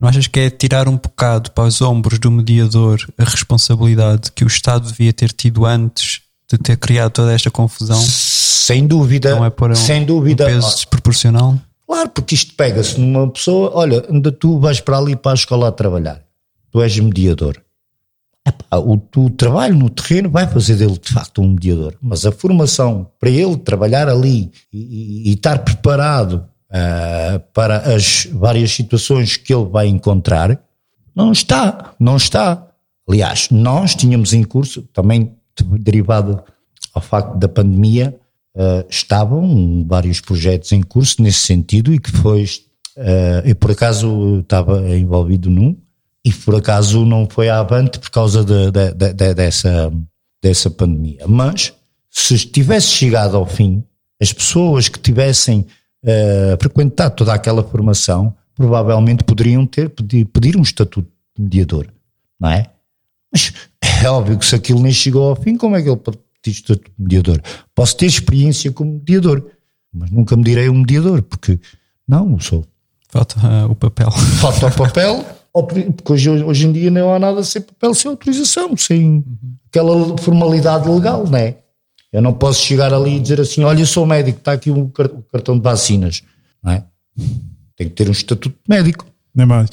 [0.00, 4.44] Não achas que é tirar um bocado para os ombros do mediador a responsabilidade que
[4.44, 6.20] o Estado devia ter tido antes
[6.50, 8.00] de ter criado toda esta confusão?
[8.00, 9.34] Sem dúvida.
[9.34, 10.44] Não é um, sem dúvida.
[10.44, 11.58] um peso desproporcional?
[11.86, 15.68] Claro, porque isto pega-se numa pessoa, olha, ainda tu vais para ali para a escola
[15.68, 16.22] a trabalhar.
[16.70, 17.60] Tu és mediador.
[18.48, 22.32] Epá, o, o, trabalho no terreno vai fazer dele de facto um mediador, mas a
[22.32, 29.52] formação para ele trabalhar ali e, e, estar preparado uh, para as várias situações que
[29.52, 30.58] ele vai encontrar,
[31.14, 32.66] não está, não está.
[33.06, 35.36] Aliás, nós tínhamos em curso, também
[35.80, 36.42] derivado
[36.94, 38.18] ao facto da pandemia,
[38.56, 42.44] uh, estavam vários projetos em curso nesse sentido e que foi,
[42.96, 45.76] uh, eu por acaso estava envolvido num,
[46.28, 49.90] e por acaso não foi avante por causa de, de, de, dessa,
[50.42, 51.26] dessa pandemia.
[51.26, 51.72] Mas
[52.10, 53.82] se tivesse chegado ao fim,
[54.20, 55.66] as pessoas que tivessem
[56.04, 61.86] uh, frequentado toda aquela formação provavelmente poderiam ter pedir, pedir um estatuto de mediador,
[62.38, 62.70] não é?
[63.32, 66.18] Mas é óbvio que se aquilo nem chegou ao fim, como é que ele pode
[66.42, 67.40] pedir estatuto de mediador?
[67.74, 69.46] Posso ter experiência como mediador,
[69.94, 71.58] mas nunca me direi um mediador, porque
[72.06, 72.66] não, sou.
[73.08, 74.10] Falta uh, o papel.
[74.10, 78.76] Falta o papel porque hoje, hoje em dia não há nada sem papel, sem autorização,
[78.76, 79.24] sem
[79.68, 81.56] aquela formalidade legal, não é?
[82.12, 84.88] Eu não posso chegar ali e dizer assim: olha, eu sou médico, está aqui o
[85.32, 86.22] cartão de vacinas,
[86.62, 86.84] não é?
[87.76, 89.06] Tem que ter um estatuto de médico.
[89.34, 89.70] Não é mais.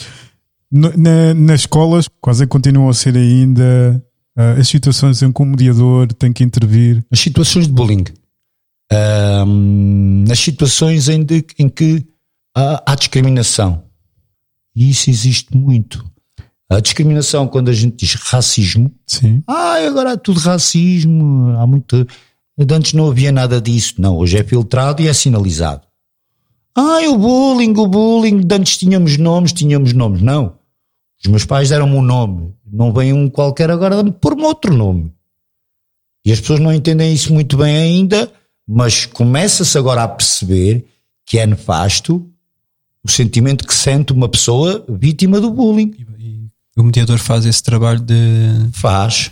[0.71, 4.03] Na, nas escolas, quase continuam a ser ainda
[4.37, 7.03] uh, as situações em que o mediador tem que intervir.
[7.09, 8.03] As situações de bullying.
[8.91, 12.05] Um, nas situações em, de, em que
[12.55, 13.84] há, há discriminação
[14.75, 16.03] e isso existe muito.
[16.69, 19.43] A discriminação, quando a gente diz racismo, Sim.
[19.47, 22.07] ah, agora há tudo racismo, há muito.
[22.71, 23.95] Antes não havia nada disso.
[23.99, 25.85] Não, hoje é filtrado e é sinalizado.
[26.75, 28.41] Ah, o bullying, o bullying.
[28.51, 30.21] Antes tínhamos nomes, tínhamos nomes.
[30.21, 30.57] Não.
[31.23, 32.53] Os meus pais deram-me um nome.
[32.65, 35.13] Não vem um qualquer agora pôr-me outro nome.
[36.25, 38.31] E as pessoas não entendem isso muito bem ainda,
[38.67, 40.85] mas começa-se agora a perceber
[41.25, 42.27] que é nefasto
[43.05, 45.93] o sentimento que sente uma pessoa vítima do bullying.
[46.17, 48.15] E o mediador faz esse trabalho de.
[48.73, 49.31] Faz,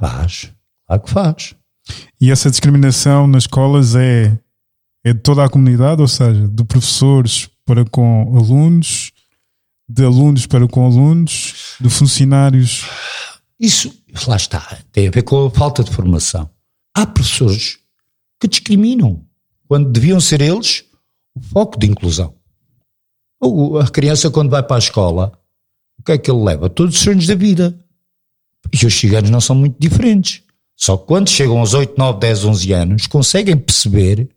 [0.00, 0.50] faz,
[0.86, 1.54] claro que faz.
[2.18, 4.38] E essa discriminação nas escolas é,
[5.04, 9.12] é de toda a comunidade, ou seja, de professores para com alunos,
[9.86, 12.86] de alunos para com alunos, de funcionários.
[13.60, 13.94] Isso,
[14.26, 16.48] lá está, tem a ver com a falta de formação.
[16.94, 17.76] Há professores
[18.40, 19.22] que discriminam
[19.68, 20.84] quando deviam ser eles
[21.34, 22.34] o foco de inclusão.
[23.80, 25.32] A criança, quando vai para a escola,
[25.98, 26.68] o que é que ele leva?
[26.68, 27.78] Todos os sonhos da vida.
[28.72, 30.42] E os ciganos não são muito diferentes.
[30.76, 34.28] Só que quando chegam aos 8, 9, 10, 11 anos, conseguem perceber,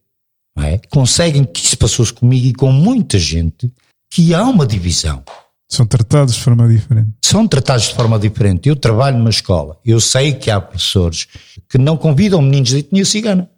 [0.59, 0.77] é?
[0.89, 3.71] conseguem que isso passou-se comigo e com muita gente,
[4.09, 5.23] que há uma divisão.
[5.69, 7.11] São tratados de forma diferente.
[7.21, 8.69] São tratados de forma diferente.
[8.69, 9.77] Eu trabalho numa escola.
[9.83, 11.27] Eu sei que há professores
[11.67, 13.49] que não convidam meninos de etnia cigana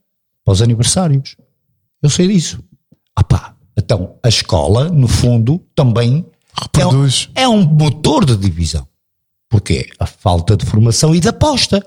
[0.43, 1.35] para os aniversários.
[2.01, 2.63] Eu sei disso.
[3.15, 6.25] Ah pá, então a escola, no fundo, também
[6.77, 7.29] é um, Reproduz.
[7.35, 8.87] é um motor de divisão.
[9.49, 11.85] Porque a falta de formação e de aposta.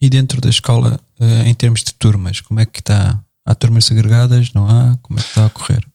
[0.00, 3.18] E dentro da escola, eh, em termos de turmas, como é que está?
[3.44, 4.52] Há turmas segregadas?
[4.52, 4.98] Não há?
[5.02, 5.86] Como é que está a correr?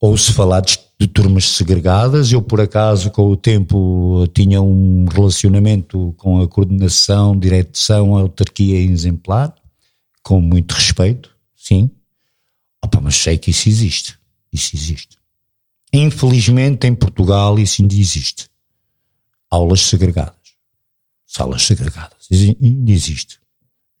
[0.00, 5.04] ou se falar de, de turmas segregadas, eu por acaso com o tempo tinha um
[5.04, 9.54] relacionamento com a coordenação, direção, autarquia exemplar,
[10.22, 11.90] com muito respeito, sim.
[12.82, 14.18] Opa, mas sei que isso existe,
[14.52, 15.18] isso existe.
[15.92, 18.48] Infelizmente em Portugal isso ainda existe.
[19.50, 20.34] Aulas segregadas,
[21.26, 23.40] salas segregadas, isso ainda existe.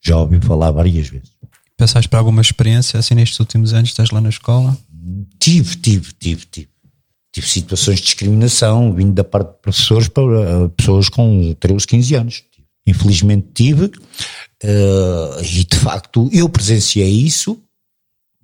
[0.00, 1.30] Já ouvi falar várias vezes.
[1.76, 3.90] Passaste para alguma experiência assim nestes últimos anos?
[3.90, 4.76] Estás lá na escola?
[5.38, 6.68] Tive, tive, tive, tive.
[7.32, 12.14] Tive situações de discriminação vindo da parte de professores para uh, pessoas com 13, 15
[12.16, 12.44] anos.
[12.86, 17.62] Infelizmente tive, uh, e de facto eu presenciei isso.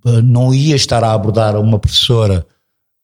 [0.06, 2.46] Uh, não ia estar a abordar uma professora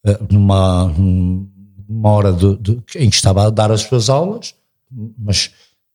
[0.06, 4.54] uh, numa, numa hora de, de- em que estava a dar as suas aulas,
[5.18, 5.50] mas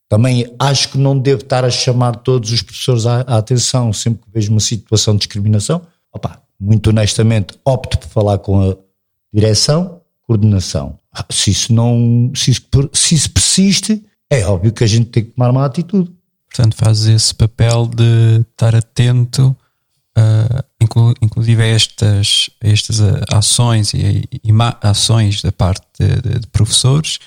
[0.08, 4.22] também acho que não devo estar a chamar todos os professores à, à atenção sempre
[4.24, 5.80] que vejo uma situação de discriminação.
[6.12, 8.76] Opa, muito honestamente, opto por falar com a
[9.32, 10.98] direção, coordenação.
[11.12, 15.24] Ah, Se isso não, se isso, se isso persiste, é óbvio que a gente tem
[15.24, 16.10] que tomar uma atitude.
[16.50, 19.56] Portanto, fazes esse papel de estar atento,
[20.18, 24.50] ah, inclu- inclusive a estas, a estas ah, ações e, e
[24.82, 27.18] ações da parte de, de- de professores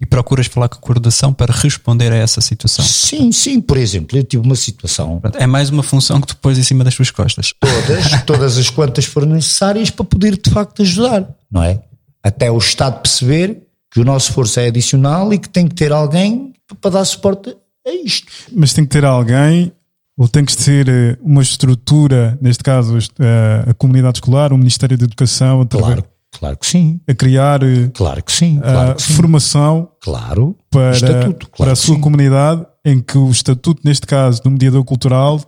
[0.00, 2.84] e procuras falar com a coordenação para responder a essa situação.
[2.84, 6.56] Sim, sim, por exemplo, eu tive uma situação, é mais uma função que tu pões
[6.56, 7.52] em cima das tuas costas.
[7.60, 11.80] todas, todas as quantas forem necessárias para poder de facto ajudar, não é?
[12.22, 15.90] Até o Estado perceber que o nosso esforço é adicional e que tem que ter
[15.92, 17.56] alguém para dar suporte
[17.86, 18.30] a isto.
[18.52, 19.72] Mas tem que ter alguém,
[20.18, 24.98] ou tem que ser eh, uma estrutura, neste caso eh, a comunidade escolar, o Ministério
[24.98, 29.02] da Educação, Claro, claro que sim, a criar eh, claro que sim, a claro que
[29.02, 29.14] sim.
[29.14, 32.00] formação Claro, para, estatuto, claro para a sua sim.
[32.00, 35.40] comunidade, em que o estatuto, neste caso, do mediador cultural,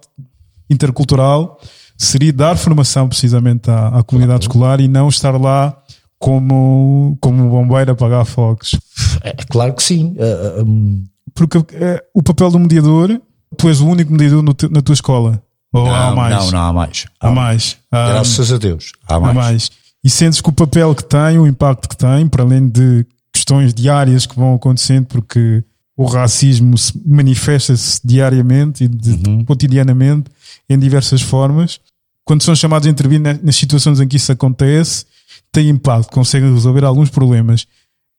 [0.71, 1.59] intercultural,
[1.99, 5.77] seria dar formação precisamente à, à comunidade escolar e não estar lá
[6.19, 8.79] como, como bombeiro a apagar fogos.
[9.25, 10.15] É, claro que sim.
[10.21, 11.05] Ah, hum,
[11.35, 13.21] Porque eh, o papel do mediador,
[13.57, 15.43] tu és o único mediador no na tua escola.
[15.73, 16.35] Ou há não, mais?
[16.37, 17.07] Não, não há mais.
[17.21, 17.77] Há mais.
[17.93, 18.93] Há, Graças a Deus.
[19.09, 19.35] Há há mais.
[19.37, 19.71] mais.
[20.03, 23.73] E sentes que o papel que tem, o impacto que tem, para além de questões
[23.75, 25.63] diárias que vão acontecendo, porque
[25.97, 30.31] o racismo se- manifesta-se diariamente e de- cotidianamente
[30.69, 31.79] em diversas formas.
[32.25, 35.05] Quando são chamados a intervir nas situações em que isso acontece,
[35.53, 37.67] tem impacto, conseguem resolver alguns problemas.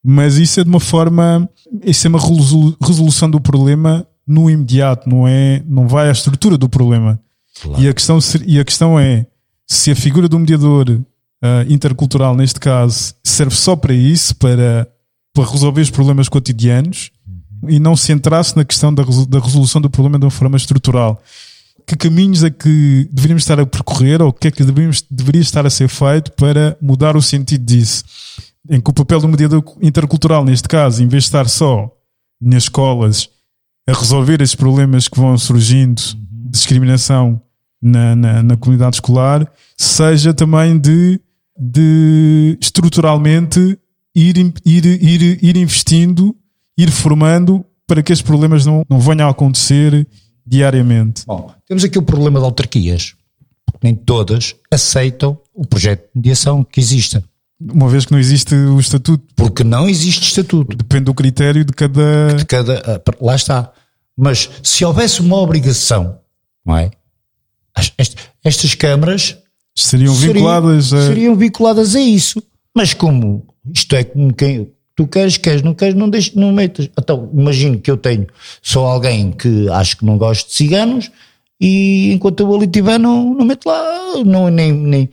[0.05, 1.49] Mas isso é de uma forma,
[1.83, 6.57] isso é uma resolu- resolução do problema no imediato, não é, não vai à estrutura
[6.57, 7.19] do problema.
[7.77, 9.25] E, a questão, e a questão é
[9.67, 11.01] se a figura do mediador
[11.41, 14.87] ah, intercultural, neste caso, serve só para isso, para,
[15.33, 17.11] para resolver os problemas cotidianos
[17.67, 21.21] e não se entrasse na questão da, da resolução do problema de uma forma estrutural.
[21.85, 25.41] Que caminhos é que deveríamos estar a percorrer ou o que é que deveríamos, deveria
[25.41, 28.03] estar a ser feito para mudar o sentido disso?
[28.69, 31.91] Em que o papel do mediador intercultural, neste caso, em vez de estar só
[32.39, 33.29] nas escolas
[33.87, 37.41] a resolver esses problemas que vão surgindo de discriminação
[37.81, 41.19] na, na, na comunidade escolar, seja também de,
[41.57, 43.77] de estruturalmente
[44.15, 46.35] ir, ir, ir, ir investindo,
[46.77, 50.07] ir formando para que estes problemas não, não venham a acontecer
[50.45, 51.25] diariamente.
[51.25, 53.15] Bom, temos aqui o problema de autarquias.
[53.81, 57.23] Nem todas aceitam o projeto de mediação que exista.
[57.73, 60.75] Uma vez que não existe o estatuto, Porque não existe estatuto.
[60.75, 62.33] depende do critério de cada.
[62.35, 63.71] De cada, ah, lá está.
[64.17, 66.17] Mas se houvesse uma obrigação,
[66.65, 66.91] não é?
[67.75, 69.37] As- est- Estas câmaras
[69.75, 71.07] Seriam vinculadas seriam, a.
[71.13, 72.41] seriam vinculadas a isso.
[72.75, 76.89] Mas como isto é como quem tu queres, queres, não queres, não, deixes, não metas.
[76.99, 78.27] Então, imagino que eu tenho
[78.61, 81.11] só alguém que acho que não gosta de ciganos
[81.59, 85.09] e enquanto eu ali estiver, não, não meto lá, não, nem, nem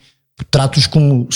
[0.51, 1.29] trato-os como,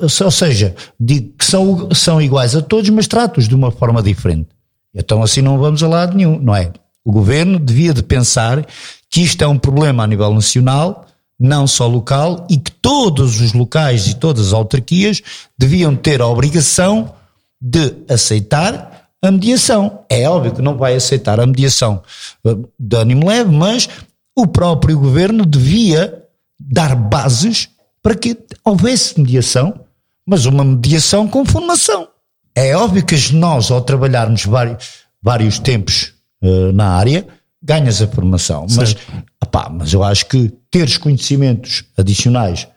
[0.00, 4.48] ou seja, digo que são, são iguais a todos, mas trato-os de uma forma diferente.
[4.94, 6.72] Então assim não vamos a lado nenhum, não é?
[7.04, 8.64] O governo devia de pensar
[9.10, 11.06] que isto é um problema a nível nacional,
[11.38, 15.20] não só local, e que todos os locais e todas as autarquias
[15.58, 17.12] deviam ter a obrigação
[17.60, 20.04] de aceitar a mediação.
[20.08, 22.02] É óbvio que não vai aceitar a mediação
[22.46, 23.88] eh, de ânimo leve, mas
[24.36, 26.22] o próprio governo devia
[26.58, 27.68] dar bases
[28.04, 29.80] para que houvesse mediação,
[30.26, 32.06] mas uma mediação com formação.
[32.54, 36.12] É óbvio que nós, ao trabalharmos vários, vários tempos
[36.42, 37.26] uh, na área,
[37.62, 38.66] ganhas a formação.
[38.76, 38.94] Mas,
[39.42, 42.68] opá, mas eu acho que teres conhecimentos adicionais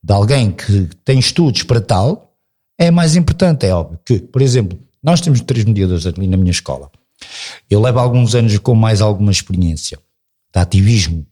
[0.00, 2.32] de alguém que tem estudos para tal
[2.78, 3.66] é mais importante.
[3.66, 6.92] É óbvio que, por exemplo, nós temos três mediadores ali na minha escola.
[7.68, 9.98] Eu levo alguns anos com mais alguma experiência
[10.54, 11.26] de ativismo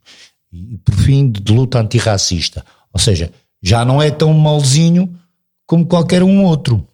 [0.53, 2.64] e, por fim, de luta antirracista.
[2.93, 3.33] Ou seja,
[3.64, 5.18] já não é tão malzinho
[5.66, 6.87] como qualquer um outro.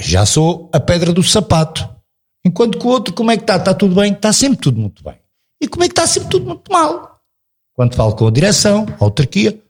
[0.00, 1.86] Já sou a pedra do sapato.
[2.42, 3.56] Enquanto que o outro, como é que está?
[3.56, 4.14] Está tudo bem?
[4.14, 5.16] Está sempre tudo muito bem.
[5.60, 7.20] E como é que está sempre tudo muito mal?
[7.74, 9.60] Quando falo com a direção, a autarquia,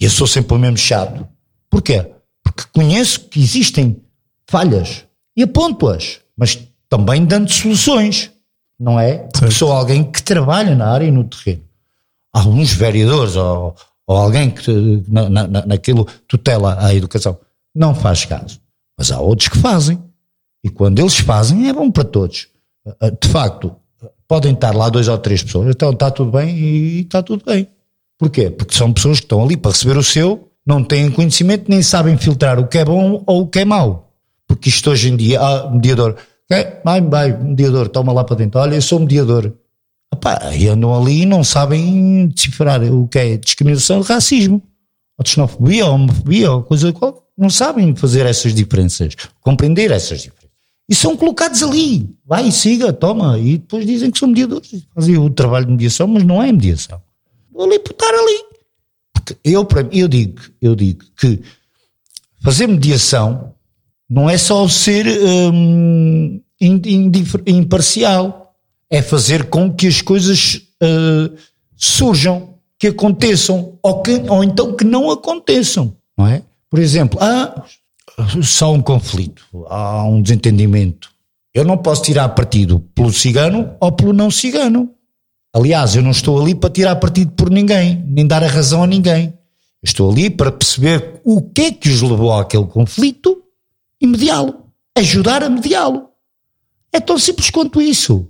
[0.00, 1.26] e eu sou sempre o mesmo chato.
[1.68, 2.12] Porquê?
[2.44, 4.00] Porque conheço que existem
[4.48, 5.04] falhas
[5.36, 6.56] e aponto-as, mas
[6.88, 8.30] também dando soluções,
[8.78, 9.18] não é?
[9.32, 11.64] Porque sou alguém que trabalha na área e no terreno.
[12.32, 13.74] Alguns vereadores ou,
[14.06, 17.38] ou alguém que na, na, naquilo tutela a educação
[17.74, 18.60] não faz caso.
[18.96, 20.02] Mas há outros que fazem.
[20.64, 22.48] E quando eles fazem, é bom para todos.
[23.00, 23.74] Ah, de facto,
[24.26, 27.68] podem estar lá dois ou três pessoas, então está tudo bem e está tudo bem.
[28.18, 28.50] Porquê?
[28.50, 32.16] Porque são pessoas que estão ali para receber o seu, não têm conhecimento, nem sabem
[32.16, 34.12] filtrar o que é bom ou o que é mau.
[34.46, 36.16] Porque isto hoje em dia, ah, mediador,
[36.84, 39.52] vai, vai, mediador, toma lá para dentro, olha, eu sou mediador.
[40.12, 44.62] Epá, e andam ali e não sabem decifrar o que é discriminação e racismo,
[45.18, 47.24] ou xenofobia, ou homofobia, ou coisa qual.
[47.36, 50.46] Não sabem fazer essas diferenças, compreender essas diferenças.
[50.88, 52.08] E são colocados ali.
[52.24, 53.38] Vai, siga, toma.
[53.38, 54.86] E depois dizem que são mediadores.
[54.94, 57.02] Fazem o trabalho de mediação, mas não é mediação.
[57.52, 58.44] Vou ali por estar ali.
[59.12, 61.42] Porque eu, eu, digo, eu digo que
[62.42, 63.52] fazer mediação
[64.08, 65.06] não é só ser
[65.52, 66.40] hum,
[67.46, 68.45] imparcial
[68.90, 71.36] é fazer com que as coisas uh,
[71.76, 76.42] surjam, que aconteçam, ou, que, ou então que não aconteçam, não é?
[76.70, 77.64] Por exemplo, há
[78.42, 81.10] só um conflito, há um desentendimento.
[81.54, 84.90] Eu não posso tirar partido pelo cigano ou pelo não cigano.
[85.54, 88.86] Aliás, eu não estou ali para tirar partido por ninguém, nem dar a razão a
[88.86, 89.32] ninguém.
[89.82, 93.42] estou ali para perceber o que é que os levou àquele conflito
[94.00, 94.66] e mediá-lo.
[94.94, 96.10] Ajudar a mediá-lo.
[96.92, 98.28] É tão simples quanto isso.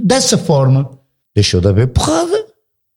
[0.00, 0.90] Dessa forma,
[1.34, 2.46] deixou de haver porrada,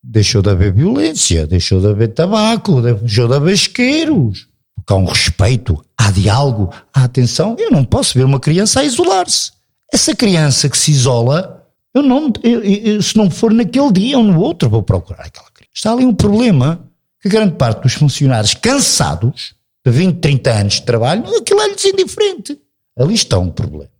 [0.03, 4.47] deixou de haver violência, deixou de haver tabaco, deixou de haver isqueiros.
[4.75, 7.55] Porque há um respeito, há diálogo, há atenção.
[7.59, 9.51] Eu não posso ver uma criança a isolar-se.
[9.91, 14.23] Essa criança que se isola, eu não, eu, eu, se não for naquele dia ou
[14.23, 15.71] no outro, vou procurar aquela criança.
[15.73, 16.87] Está ali um problema
[17.21, 19.53] que grande parte dos funcionários cansados,
[19.85, 22.59] de 20, 30 anos de trabalho, aquilo é-lhes indiferente.
[22.97, 23.91] Ali está um problema.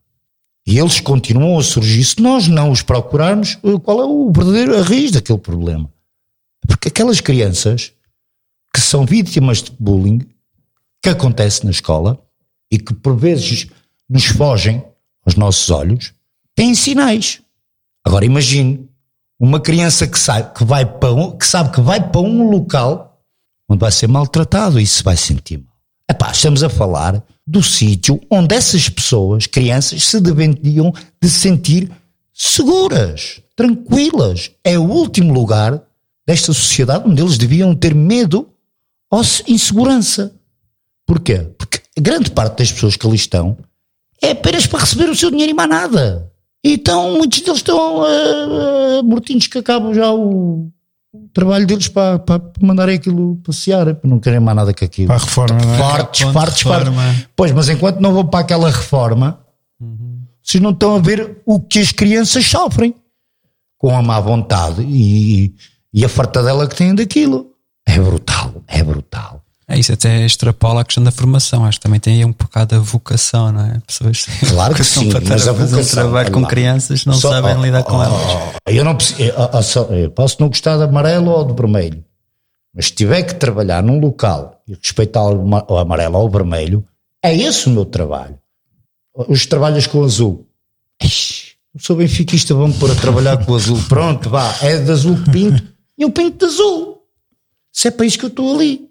[0.69, 4.79] E eles continuam a surgir se nós não os procurarmos eh, qual é o verdadeiro
[4.83, 5.91] raiz daquele problema.
[6.67, 7.91] Porque aquelas crianças
[8.71, 10.19] que são vítimas de bullying,
[11.01, 12.23] que acontece na escola
[12.71, 13.65] e que por vezes
[14.07, 14.85] nos fogem
[15.25, 16.13] aos nossos olhos,
[16.53, 17.41] têm sinais.
[18.05, 18.87] Agora imagine
[19.39, 23.19] uma criança que sabe que, vai para um, que sabe que vai para um local
[23.67, 26.31] onde vai ser maltratado e se vai sentir mal.
[26.31, 31.91] Estamos a falar do sítio onde essas pessoas, crianças, se deveriam de sentir
[32.31, 34.51] seguras, tranquilas.
[34.63, 35.81] É o último lugar
[36.27, 38.47] desta sociedade onde eles deviam ter medo
[39.09, 40.31] ou insegurança.
[41.07, 41.39] Porquê?
[41.57, 43.57] Porque grande parte das pessoas que ali estão
[44.21, 46.31] é apenas para receber o seu dinheiro e mais nada.
[46.63, 50.69] Então muitos deles estão uh, uh, mortinhos que acabam já o,
[51.33, 55.07] trabalho deles para, para mandarem aquilo passear, para não querem mais nada que aquilo.
[55.07, 55.77] Para a reforma, não é?
[55.77, 56.93] Fartos, fartos, fartos.
[57.35, 59.39] Pois, mas enquanto não vou para aquela reforma,
[59.79, 60.21] uhum.
[60.41, 62.93] vocês não estão a ver o que as crianças sofrem
[63.77, 65.55] com a má vontade e,
[65.93, 67.47] e a fartadela que têm daquilo.
[67.87, 69.43] É brutal, é brutal.
[69.71, 71.63] É isso, até extrapola a questão da formação.
[71.63, 73.79] Acho que também tem aí um bocado a vocação, não é?
[73.85, 77.61] Pessoas claro que sim, para mas a vocação, trabalho com crianças não só, sabem oh,
[77.61, 78.21] lidar com oh, elas.
[78.65, 82.03] Eu não eu, eu posso não gostar de amarelo ou de vermelho,
[82.73, 86.83] Mas se tiver que trabalhar num local e respeitar o amarelo ou o vermelho,
[87.23, 88.39] é esse o meu trabalho.
[89.27, 90.47] Os trabalhas com o azul.
[90.99, 93.79] Eu sou benfiquista, vamos pôr a trabalhar com o azul.
[93.87, 95.63] Pronto, vá, é de azul que pinto.
[95.95, 97.03] E eu pinto de azul.
[97.71, 98.88] Se é para isso que eu estou ali.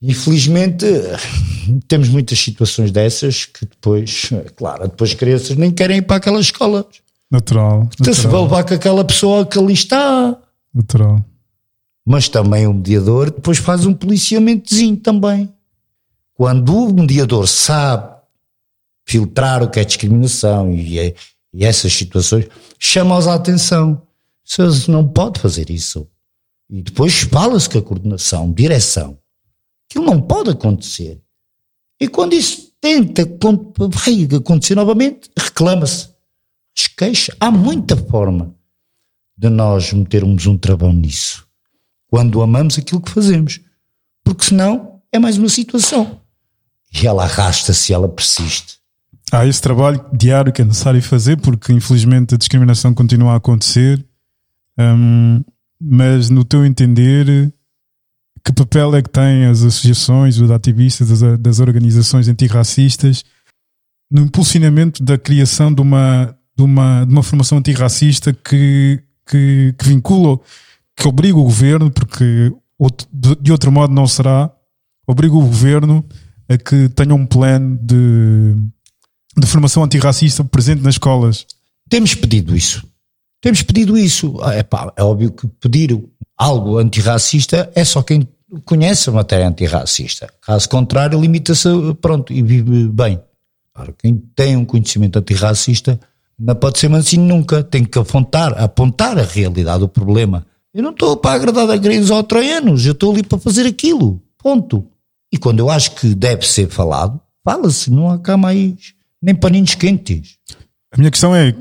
[0.00, 0.86] Infelizmente,
[1.88, 6.84] temos muitas situações dessas que depois, claro, depois crianças nem querem ir para aquelas escolas.
[7.30, 7.88] Natural.
[8.00, 10.38] Então se vai levar com aquela pessoa que ali está.
[10.72, 11.24] Natural.
[12.04, 15.52] Mas também o mediador depois faz um policiamentozinho também.
[16.34, 18.14] Quando o mediador sabe
[19.04, 21.14] filtrar o que é discriminação e, é,
[21.52, 22.46] e essas situações,
[22.78, 24.02] chama-os a atenção.
[24.44, 26.06] Se não pode fazer isso.
[26.70, 29.18] E depois fala-se com a coordenação, direção.
[29.88, 31.20] Aquilo não pode acontecer.
[32.00, 33.22] E quando isso tenta
[34.36, 36.10] acontecer novamente, reclama-se.
[36.76, 37.34] Esqueixa.
[37.40, 38.54] Há muita forma
[39.36, 41.46] de nós metermos um travão nisso.
[42.08, 43.60] Quando amamos aquilo que fazemos.
[44.22, 46.20] Porque senão é mais uma situação.
[46.92, 48.76] E ela arrasta-se, ela persiste.
[49.32, 54.04] Há esse trabalho diário que é necessário fazer, porque infelizmente a discriminação continua a acontecer.
[54.78, 55.42] Hum,
[55.80, 57.52] mas no teu entender,
[58.46, 63.24] que papel é que têm as associações, os ativistas, das, das organizações antirracistas
[64.08, 69.88] no impulsionamento da criação de uma, de uma, de uma formação antirracista que, que, que
[69.88, 70.38] vincula,
[70.96, 72.52] que obriga o governo, porque
[73.40, 74.48] de outro modo não será,
[75.08, 76.04] obriga o governo
[76.48, 78.54] a que tenha um plano de,
[79.36, 81.44] de formação antirracista presente nas escolas.
[81.90, 82.86] Temos pedido isso.
[83.40, 84.40] Temos pedido isso.
[84.52, 86.00] É, pá, é óbvio que pedir
[86.38, 88.28] algo antirracista é só quem
[88.64, 90.28] conhece a matéria antirracista.
[90.40, 91.68] Caso contrário, limita-se,
[92.00, 93.20] pronto, e vive bem.
[93.74, 96.00] Claro, quem tem um conhecimento antirracista
[96.38, 100.46] não pode ser mansinho nunca, tem que apontar, apontar a realidade do problema.
[100.72, 104.20] Eu não estou para agradar a gregos ou troianos, eu estou ali para fazer aquilo,
[104.38, 104.86] ponto.
[105.32, 109.74] E quando eu acho que deve ser falado, fala-se, não há cá mais nem paninhos
[109.74, 110.36] quentes.
[110.92, 111.54] A minha questão é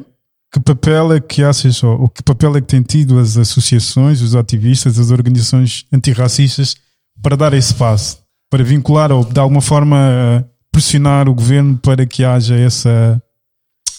[0.56, 4.36] que papel é que achas, ou que papel é que têm tido as associações, os
[4.36, 6.78] ativistas, as organizações antirracistas
[7.22, 12.24] para dar esse passo, para vincular ou de alguma forma pressionar o governo para que
[12.24, 13.22] haja essa,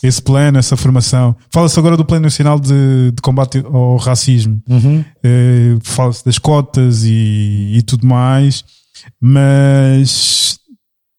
[0.02, 1.36] esse plano, essa formação.
[1.50, 5.04] Fala-se agora do Plano Nacional de, de Combate ao Racismo, uhum.
[5.22, 8.64] Eh, fala-se das cotas e, e tudo mais,
[9.20, 10.58] mas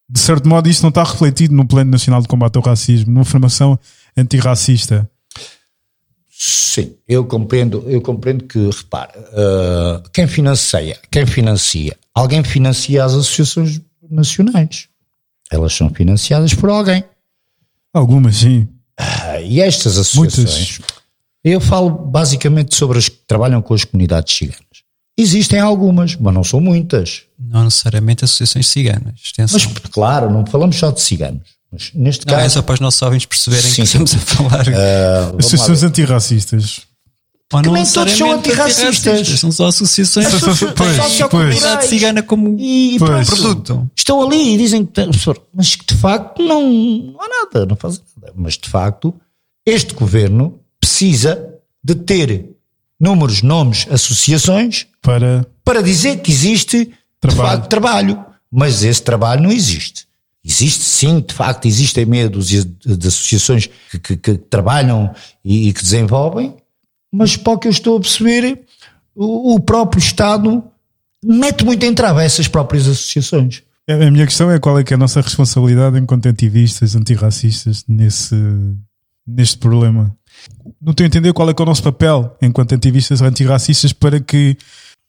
[0.09, 3.25] de certo modo isto não está refletido no Plano Nacional de Combate ao Racismo, numa
[3.25, 3.77] formação
[4.17, 5.07] antirracista.
[6.39, 13.13] Sim, eu compreendo, eu compreendo que, repare, uh, quem financia, quem financia, alguém financia as
[13.13, 14.88] associações nacionais.
[15.49, 17.03] Elas são financiadas por alguém.
[17.91, 18.67] Algumas, sim.
[18.99, 20.79] Uh, e estas associações, Muitas.
[21.43, 24.83] eu falo basicamente sobre as que trabalham com as comunidades ciganas.
[25.17, 27.23] Existem algumas, mas não são muitas.
[27.39, 29.33] Não necessariamente associações ciganas.
[29.51, 31.57] Mas, claro, não falamos só de ciganos.
[31.72, 32.45] Mas neste não, caso.
[32.45, 34.68] É só para os nossos ouvintes perceberem sim, que estamos a falar.
[34.68, 36.88] Uh, associações antirracistas.
[37.53, 39.39] Ou não nem todos são antirracistas.
[39.39, 40.28] São só associações
[41.18, 43.30] da comunidade cigana como e, pois.
[43.30, 43.89] produto.
[43.95, 45.01] Estão ali e dizem que,
[45.53, 48.34] mas que de facto não, não há nada, não fazem nada.
[48.36, 49.13] Mas de facto,
[49.65, 52.49] este governo precisa de ter
[52.99, 57.47] números, nomes, associações para, para dizer que existe trabalho.
[57.47, 58.26] de facto trabalho.
[58.51, 60.07] Mas esse trabalho não existe.
[60.43, 65.13] Existe sim, de facto, existem meia dúzia de associações que, que, que trabalham
[65.43, 66.55] e, e, que desenvolvem,
[67.11, 68.61] mas para o que eu estou a perceber,
[69.15, 70.63] o, o próprio Estado
[71.23, 73.63] mete muito em trava essas próprias associações.
[73.89, 78.35] A minha questão é qual é que é a nossa responsabilidade enquanto ativistas, antirracistas, nesse,
[79.25, 80.15] neste problema.
[80.81, 84.19] Não estou a entender qual é que é o nosso papel enquanto ativistas antirracistas para
[84.19, 84.57] que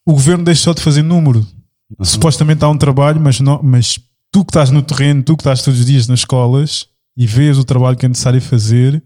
[0.07, 1.41] o governo deixe só de fazer número.
[1.99, 2.05] Uhum.
[2.05, 3.99] Supostamente há um trabalho, mas, não, mas
[4.33, 7.59] tu que estás no terreno, tu que estás todos os dias nas escolas e vês
[7.59, 9.03] o trabalho que é necessário fazer,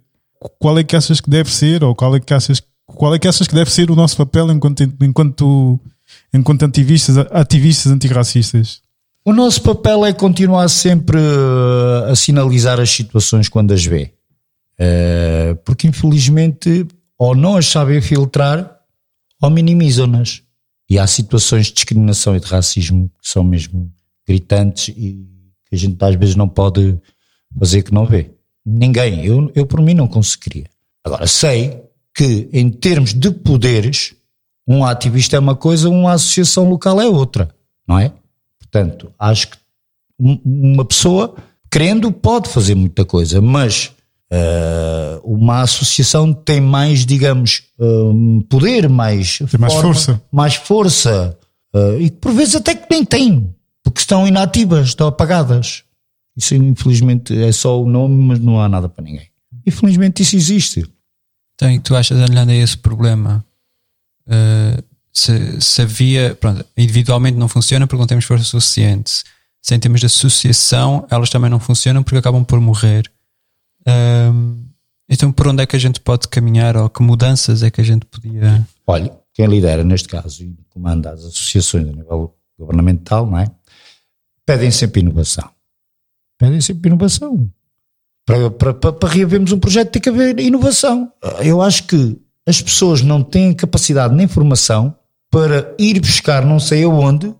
[0.59, 3.29] qual é que achas que deve ser, ou qual é que achas, qual é que,
[3.29, 5.81] achas que deve ser o nosso papel enquanto, enquanto,
[6.33, 8.83] enquanto ativistas, ativistas antirracistas?
[9.25, 11.19] O nosso papel é continuar sempre
[12.11, 14.13] a sinalizar as situações quando as vê.
[14.79, 18.81] Eh, porque infelizmente ou não as sabem filtrar
[19.41, 20.43] ou minimizam-nas.
[20.91, 23.93] E há situações de discriminação e de racismo que são mesmo
[24.27, 25.27] gritantes e
[25.67, 26.99] que a gente às vezes não pode
[27.59, 28.31] fazer que não vê.
[28.65, 30.67] Ninguém, eu, eu por mim não conseguiria.
[31.05, 31.83] Agora, sei
[32.15, 34.15] que em termos de poderes,
[34.67, 37.49] um ativista é uma coisa, uma associação local é outra,
[37.87, 38.13] não é?
[38.59, 39.57] Portanto, acho que
[40.19, 41.35] uma pessoa,
[41.71, 43.93] querendo, pode fazer muita coisa, mas
[44.33, 50.23] uh, uma associação tem mais, digamos, um, poder, mais, tem forma, mais força.
[50.31, 51.39] Mais força
[51.75, 53.55] Uh, e por vezes até que nem porque
[54.03, 55.85] estão inativas, estão apagadas.
[56.37, 59.29] Isso infelizmente é só o nome, mas não há nada para ninguém.
[59.67, 60.87] Infelizmente isso existe.
[61.55, 63.45] Então, e tu achas, olhando a esse problema,
[64.27, 64.83] uh,
[65.13, 69.23] se, se havia, pronto, individualmente não funciona porque não temos força suficiente.
[69.61, 73.11] Se em termos de associação, elas também não funcionam porque acabam por morrer.
[73.87, 74.65] Um,
[75.09, 77.85] então, por onde é que a gente pode caminhar ou que mudanças é que a
[77.85, 78.67] gente podia.
[78.87, 83.47] Olha, quem lidera neste caso e comanda as associações a nível governamental, não é?
[84.47, 85.49] Pedem sempre inovação.
[86.39, 87.49] Pedem sempre inovação.
[88.27, 91.13] Para, para, para, para reavermos um projeto tem que haver inovação.
[91.41, 94.97] Eu acho que as pessoas não têm capacidade nem formação
[95.31, 97.37] para ir buscar não sei aonde uh,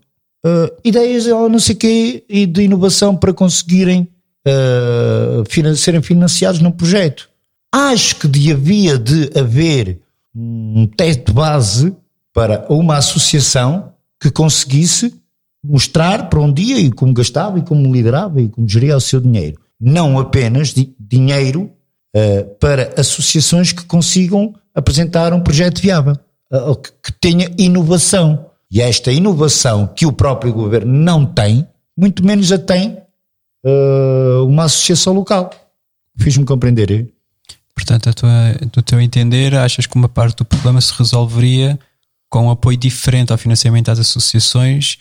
[0.85, 4.09] ideias ou não sei quê e de inovação para conseguirem
[4.47, 7.29] uh, serem financiados num projeto.
[7.73, 10.01] Acho que devia de haver
[10.35, 11.95] um teste base
[12.33, 15.22] para uma associação que conseguisse
[15.65, 19.21] mostrar para um dia e como gastava e como liderava e como geria o seu
[19.21, 19.61] dinheiro.
[19.81, 21.71] Não apenas di dinheiro
[22.17, 26.17] uh, para associações que consigam apresentar um projeto viável,
[26.53, 28.47] uh, que, que tenha inovação.
[28.71, 32.99] E esta inovação que o próprio governo não tem, muito menos a tem
[33.65, 35.51] uh, uma associação local.
[36.19, 37.13] Fiz-me compreender.
[37.75, 38.31] Portanto, a tua,
[38.73, 41.79] do teu entender, achas que uma parte do problema se resolveria
[42.29, 44.99] com um apoio diferente ao financiamento às associações,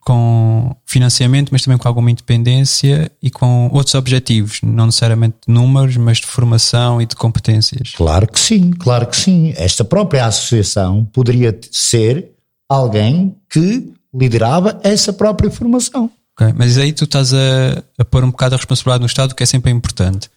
[0.00, 5.96] com financiamento, mas também com alguma independência e com outros objetivos, não necessariamente de números,
[5.96, 7.92] mas de formação e de competências.
[7.92, 9.52] Claro que sim, claro que sim.
[9.56, 12.30] Esta própria associação poderia ser
[12.68, 16.10] alguém que liderava essa própria formação.
[16.40, 19.42] Okay, mas aí tu estás a, a pôr um bocado a responsabilidade no Estado, que
[19.42, 20.28] é sempre importante.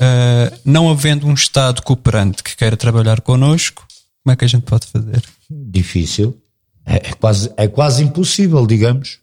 [0.00, 3.86] Uh, não havendo um Estado cooperante que queira trabalhar connosco,
[4.24, 5.22] como é que a gente pode fazer?
[5.50, 6.36] Difícil.
[6.86, 9.18] É, é, quase, é quase impossível, digamos.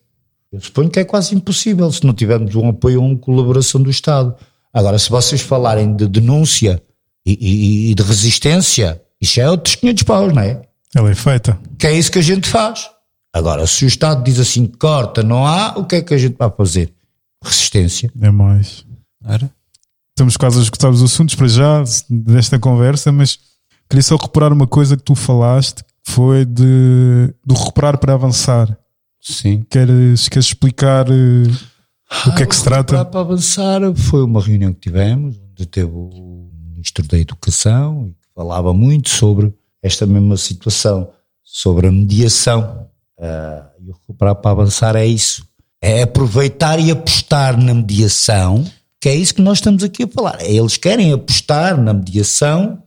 [0.51, 3.89] Eu suponho que é quase impossível se não tivermos um apoio ou uma colaboração do
[3.89, 4.35] Estado.
[4.73, 6.81] Agora, se vocês falarem de denúncia
[7.25, 10.61] e, e, e de resistência, isso é outros 500 paus, não é?
[10.95, 11.57] Ela é feita.
[11.77, 12.89] Que é isso que a gente faz.
[13.33, 16.35] Agora, se o Estado diz assim, corta, não há, o que é que a gente
[16.37, 16.93] vai fazer?
[17.41, 18.11] Resistência.
[18.21, 18.85] É mais.
[19.23, 19.49] Era?
[20.09, 23.39] Estamos quase a escutar os assuntos para já desta conversa, mas
[23.89, 28.77] queria só reparar uma coisa que tu falaste, foi de, do recuperar para avançar.
[29.19, 29.65] Sim.
[29.69, 31.43] Queres, queres explicar uh,
[32.25, 33.05] do que é que se trata?
[33.05, 38.73] Para avançar foi uma reunião que tivemos, onde teve o Ministro da Educação, e falava
[38.73, 41.09] muito sobre esta mesma situação,
[41.43, 42.89] sobre a mediação
[43.21, 45.45] Uh, e o recuperar para avançar é isso.
[45.79, 48.65] É aproveitar e apostar na mediação,
[48.99, 50.41] que é isso que nós estamos aqui a falar.
[50.41, 52.81] É, eles querem apostar na mediação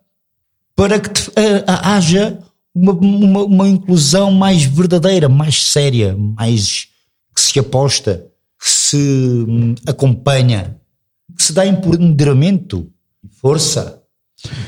[0.75, 2.37] para que uh, haja
[2.75, 6.89] uma, uma, uma, inclusão mais verdadeira, mais séria, mais
[7.35, 8.27] que se aposta,
[8.61, 10.77] que se hum, acompanha,
[11.37, 12.91] que se dá empoderamento
[13.23, 14.03] e força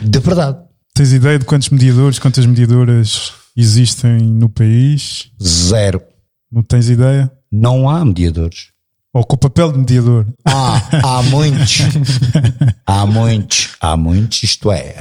[0.03, 0.59] de verdade.
[0.95, 5.31] Tens ideia de quantos mediadores, quantas mediadoras existem no país?
[5.43, 6.03] Zero.
[6.51, 7.31] Não tens ideia?
[7.51, 8.69] Não há mediadores.
[9.13, 10.27] Ou com o papel de mediador?
[10.45, 11.79] Há, há muitos.
[12.87, 13.71] há muitos.
[13.81, 14.95] Há muitos, isto é.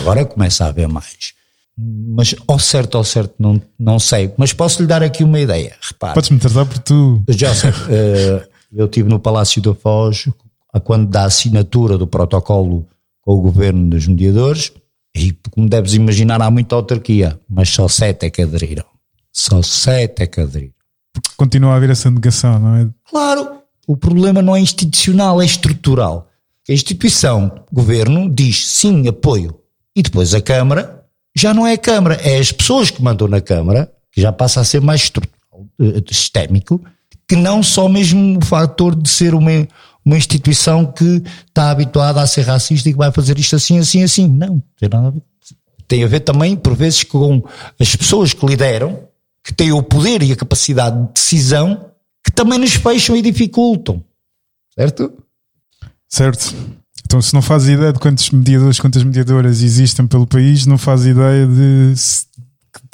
[0.00, 1.35] Agora começa a haver mais.
[1.78, 4.32] Mas ao certo, ao certo, não, não sei.
[4.36, 5.76] Mas posso lhe dar aqui uma ideia.
[5.80, 6.14] Repare.
[6.14, 7.22] Podes-me tratar por tu.
[7.28, 7.70] Já sei.
[7.90, 10.28] Eh, eu estive no Palácio da Foz,
[10.84, 12.86] quando da assinatura do protocolo
[13.22, 14.72] com o governo dos mediadores
[15.16, 18.84] e como deves imaginar, há muita autarquia, mas só sete é que aderiram.
[19.32, 20.74] Só sete é que aderiram.
[21.36, 22.88] Continua a haver essa negação, não é?
[23.08, 26.28] Claro, o problema não é institucional, é estrutural.
[26.68, 29.58] A instituição, governo, diz sim, apoio.
[29.94, 30.95] E depois a Câmara,
[31.36, 34.60] já não é a Câmara, é as pessoas que mandam na Câmara, que já passa
[34.60, 35.36] a ser mais estrutural,
[35.78, 36.82] eh, sistémico,
[37.28, 39.68] que não só mesmo o fator de ser uma,
[40.02, 44.02] uma instituição que está habituada a ser racista e que vai fazer isto assim, assim,
[44.02, 44.28] assim.
[44.28, 45.22] Não, tem nada a ver.
[45.86, 47.44] Tem a ver também, por vezes, com
[47.78, 49.06] as pessoas que lideram,
[49.44, 51.90] que têm o poder e a capacidade de decisão,
[52.24, 54.02] que também nos fecham e dificultam.
[54.74, 55.12] Certo?
[56.08, 56.54] Certo.
[57.04, 61.06] Então, se não faz ideia de quantos mediadores, quantas mediadoras existem pelo país, não faz
[61.06, 61.94] ideia de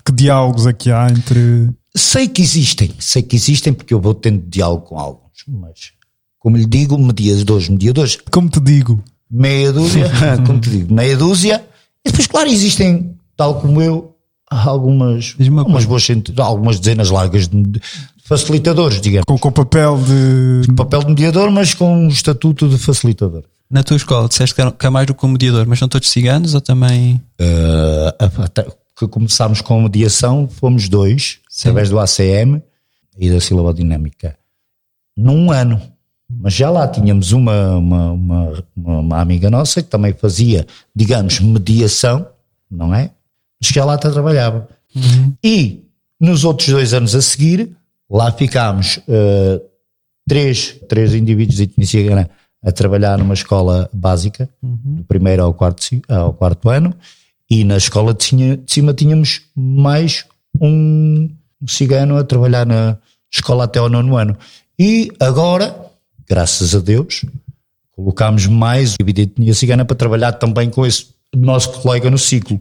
[0.04, 1.70] que diálogos aqui há entre.
[1.94, 5.92] Sei que existem, sei que existem porque eu vou tendo diálogo com alguns, mas
[6.42, 8.18] como lhe digo, mediadores, mediadores.
[8.30, 9.02] Como te digo?
[9.30, 10.10] Meia dúzia,
[10.44, 11.64] como te digo, meia dúzia.
[12.04, 14.16] E depois, claro, existem, tal como eu,
[14.50, 17.80] algumas, algumas, boas, algumas dezenas largas de
[18.24, 19.24] facilitadores, digamos.
[19.24, 20.66] Com, o papel de...
[20.66, 23.44] Com papel de mediador, mas com um estatuto de facilitador.
[23.72, 26.52] Na tua escola disseste que há mais do que um mediador, mas são todos ciganos
[26.52, 27.18] ou também...
[27.40, 32.62] Uh, começámos com a mediação, fomos dois, através do ACM
[33.18, 34.36] e da silabodinâmica,
[35.16, 35.80] num ano.
[36.30, 42.26] Mas já lá tínhamos uma, uma, uma, uma, amiga nossa que também fazia, digamos, mediação,
[42.70, 43.10] não é?
[43.60, 44.68] Mas que já lá trabalhava.
[44.94, 45.34] Uhum.
[45.42, 45.82] E
[46.20, 47.74] nos outros dois anos a seguir,
[48.08, 49.60] lá ficámos uh,
[50.28, 52.30] três, três indivíduos de etnia cigana
[52.62, 54.96] a trabalhar numa escola básica, uhum.
[54.96, 56.94] do primeiro ao quarto, ao quarto ano,
[57.50, 58.24] e na escola de
[58.66, 60.24] cima tínhamos mais
[60.60, 61.28] um
[61.66, 62.96] cigano a trabalhar na
[63.30, 64.36] escola até ao nono ano.
[64.78, 65.76] E agora,
[66.28, 67.24] graças a Deus,
[67.90, 72.60] colocámos mais a etnia cigana para trabalhar também com esse nosso colega no ciclo.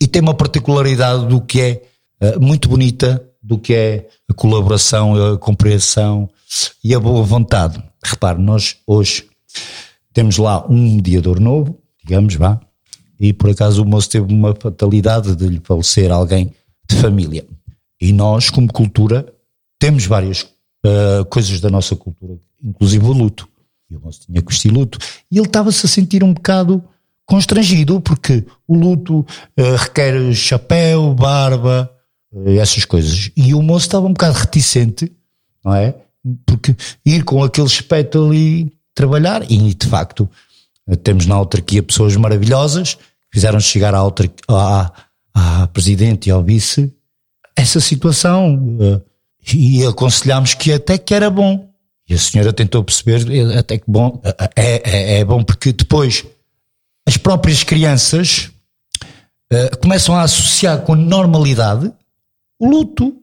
[0.00, 1.82] E tem uma particularidade do que é
[2.20, 6.28] uh, muito bonita, do que é a colaboração, a compreensão
[6.82, 7.82] e a boa vontade.
[8.02, 9.26] Repare, nós hoje
[10.12, 12.60] temos lá um mediador novo, digamos, vá,
[13.18, 16.52] e por acaso o moço teve uma fatalidade de lhe falecer alguém
[16.88, 17.46] de família.
[18.00, 19.32] E nós, como cultura,
[19.78, 23.48] temos várias uh, coisas da nossa cultura, inclusive o luto.
[23.88, 24.98] E o moço tinha que vestir luto.
[25.30, 26.82] E ele estava-se a sentir um bocado
[27.24, 31.88] constrangido, porque o luto uh, requer chapéu, barba,
[32.32, 33.30] uh, essas coisas.
[33.36, 35.12] E o moço estava um bocado reticente,
[35.64, 35.94] não é?
[36.44, 36.74] Porque
[37.06, 40.28] ir com aquele aspecto ali trabalhar, e de facto
[41.02, 42.98] temos na autarquia pessoas maravilhosas
[43.32, 44.02] fizeram chegar à,
[44.48, 44.92] à,
[45.34, 46.92] à presidente e ao vice
[47.56, 49.00] essa situação eh,
[49.54, 51.70] e aconselhámos que até que era bom.
[52.08, 55.72] E a senhora tentou perceber eh, até que bom, eh, é, é, é bom porque
[55.72, 56.24] depois
[57.06, 58.50] as próprias crianças
[59.52, 61.92] uh, começam a associar com normalidade
[62.60, 63.16] o luto,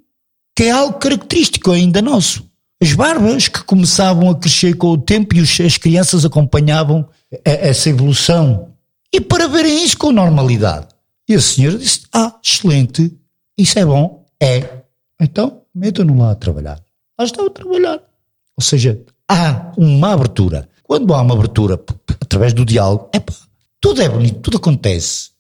[0.54, 2.46] que é algo característico ainda nosso.
[2.82, 7.08] As barbas que começavam a crescer com o tempo e as crianças acompanhavam
[7.44, 8.70] essa evolução
[9.12, 10.88] e para verem isso com normalidade.
[11.28, 13.16] E a senhora disse: Ah, excelente,
[13.58, 14.26] isso é bom?
[14.42, 14.80] É.
[15.20, 16.82] Então, metam-no lá a trabalhar.
[17.18, 18.00] Lá estão a trabalhar.
[18.58, 20.70] Ou seja, há uma abertura.
[20.84, 21.80] Quando há uma abertura
[22.22, 23.22] através do diálogo, é
[23.82, 25.32] tudo é bonito, tudo acontece.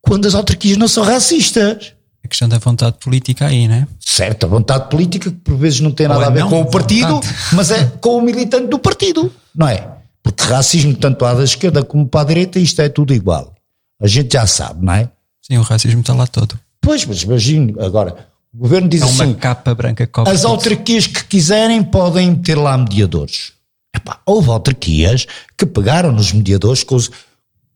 [0.00, 1.94] Quando as autarquias não são racistas.
[2.28, 3.88] A questão da vontade política aí, né?
[3.98, 6.60] Certo, a vontade política que por vezes não tem nada Ou a ver não, com
[6.60, 7.34] o partido, vontade.
[7.54, 9.88] mas é com o militante do partido, não é?
[10.22, 13.54] Porque racismo, tanto há da esquerda como para a direita, isto é tudo igual.
[13.98, 15.08] A gente já sabe, não é?
[15.40, 16.58] Sim, o racismo está lá todo.
[16.82, 21.24] Pois, mas imagino, agora, o governo diz é uma assim: capa branca as autarquias que
[21.24, 23.52] quiserem podem ter lá mediadores.
[23.96, 25.26] Epá, houve autarquias
[25.56, 27.10] que pegaram nos mediadores com, os,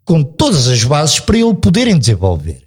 [0.05, 2.65] com todas as bases para ele poderem desenvolver.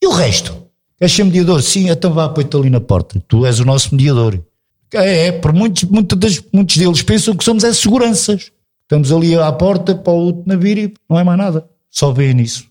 [0.00, 0.65] E o resto?
[0.98, 1.62] Queres ser mediador?
[1.62, 3.22] Sim, então vá, põe-te ali na porta.
[3.28, 4.40] Tu és o nosso mediador.
[4.94, 8.50] É, é por muitos, muitos, muitos deles pensam que somos as seguranças.
[8.82, 11.68] Estamos ali à porta para o outro navio e não é mais nada.
[11.90, 12.66] Só vê nisso.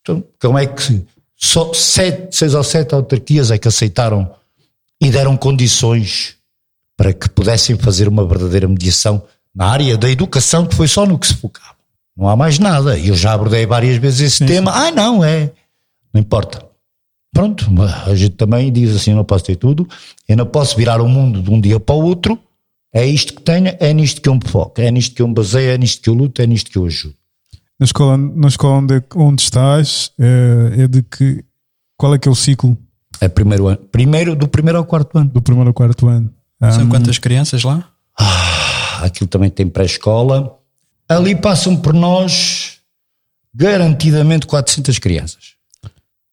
[0.00, 1.04] Então, como é que
[1.36, 4.30] só sete, seis ou sete autarquias é que aceitaram
[5.00, 6.36] e deram condições
[6.96, 9.22] para que pudessem fazer uma verdadeira mediação
[9.54, 11.76] na área da educação, que foi só no que se focava.
[12.16, 12.98] Não há mais nada.
[12.98, 14.46] E eu já abordei várias vezes esse Sim.
[14.46, 14.72] tema.
[14.74, 15.52] Ah, não, é.
[16.12, 16.67] Não importa.
[17.38, 17.66] Pronto,
[18.06, 19.88] a gente também diz assim: eu não posso ter tudo,
[20.28, 22.38] eu não posso virar o mundo de um dia para o outro
[22.92, 25.34] é isto que tenho, é nisto que eu me foco, é nisto que eu me
[25.34, 27.14] baseio, é nisto que eu luto, é nisto que eu ajudo.
[27.78, 31.44] Na escola, na escola onde, onde estás, é, é de que.
[31.96, 32.76] Qual é que é o ciclo?
[33.20, 33.78] É primeiro ano.
[33.92, 35.30] Primeiro, do primeiro ao quarto ano.
[35.30, 36.32] Do primeiro ao quarto ano.
[36.72, 37.88] São um, quantas crianças lá?
[38.18, 40.56] Ah, aquilo também tem pré-escola.
[41.08, 42.78] Ali passam por nós
[43.54, 45.57] garantidamente 400 crianças.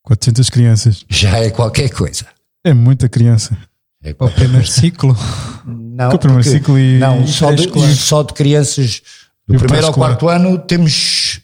[0.05, 1.05] 400 crianças.
[1.09, 2.27] Já é qualquer coisa.
[2.63, 3.57] É muita criança.
[4.03, 5.17] É para o primeiro ciclo?
[5.65, 9.01] Não, o primeiro porque, ciclo e, não, só, de, só de crianças
[9.47, 11.41] do primeiro ao quarto ano temos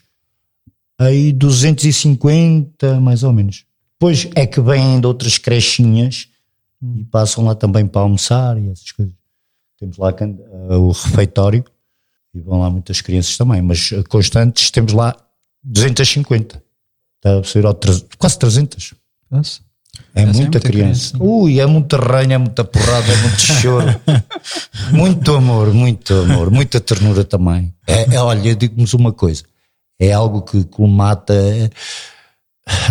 [0.99, 3.65] aí 250 mais ou menos.
[3.93, 6.27] Depois é que vêm de outras crechinhas
[6.81, 9.13] e passam lá também para almoçar e essas coisas.
[9.79, 11.65] Temos lá uh, o refeitório
[12.33, 15.15] e vão lá muitas crianças também, mas constantes temos lá
[15.63, 16.61] 250.
[17.23, 17.63] Está a ser
[18.17, 18.93] quase 300.
[19.29, 19.59] Nossa.
[20.15, 21.17] É, é muita, muita criança.
[21.17, 21.23] criança.
[21.23, 24.01] Ui, é muito ranho, é muita porrada, é muito choro.
[24.91, 27.73] muito amor, muito amor, muita ternura também.
[27.85, 29.43] É, é olha, digo-nos uma coisa:
[29.99, 31.69] é algo que colmata é,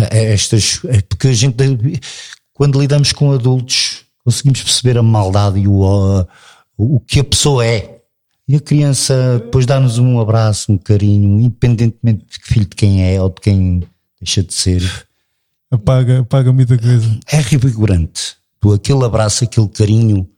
[0.09, 0.79] é estas.
[0.87, 1.57] É porque a gente,
[2.53, 6.25] quando lidamos com adultos, conseguimos perceber a maldade e o,
[6.77, 7.97] o que a pessoa é.
[8.47, 13.21] E a criança depois dá-nos um abraço, um carinho, independentemente de filho de quem é
[13.21, 13.83] ou de quem
[14.21, 14.81] deixa de ser
[15.71, 17.19] Apaga, apaga muita coisa.
[17.31, 18.35] É revigorante.
[18.59, 20.29] Tu, aquele abraço, aquele carinho,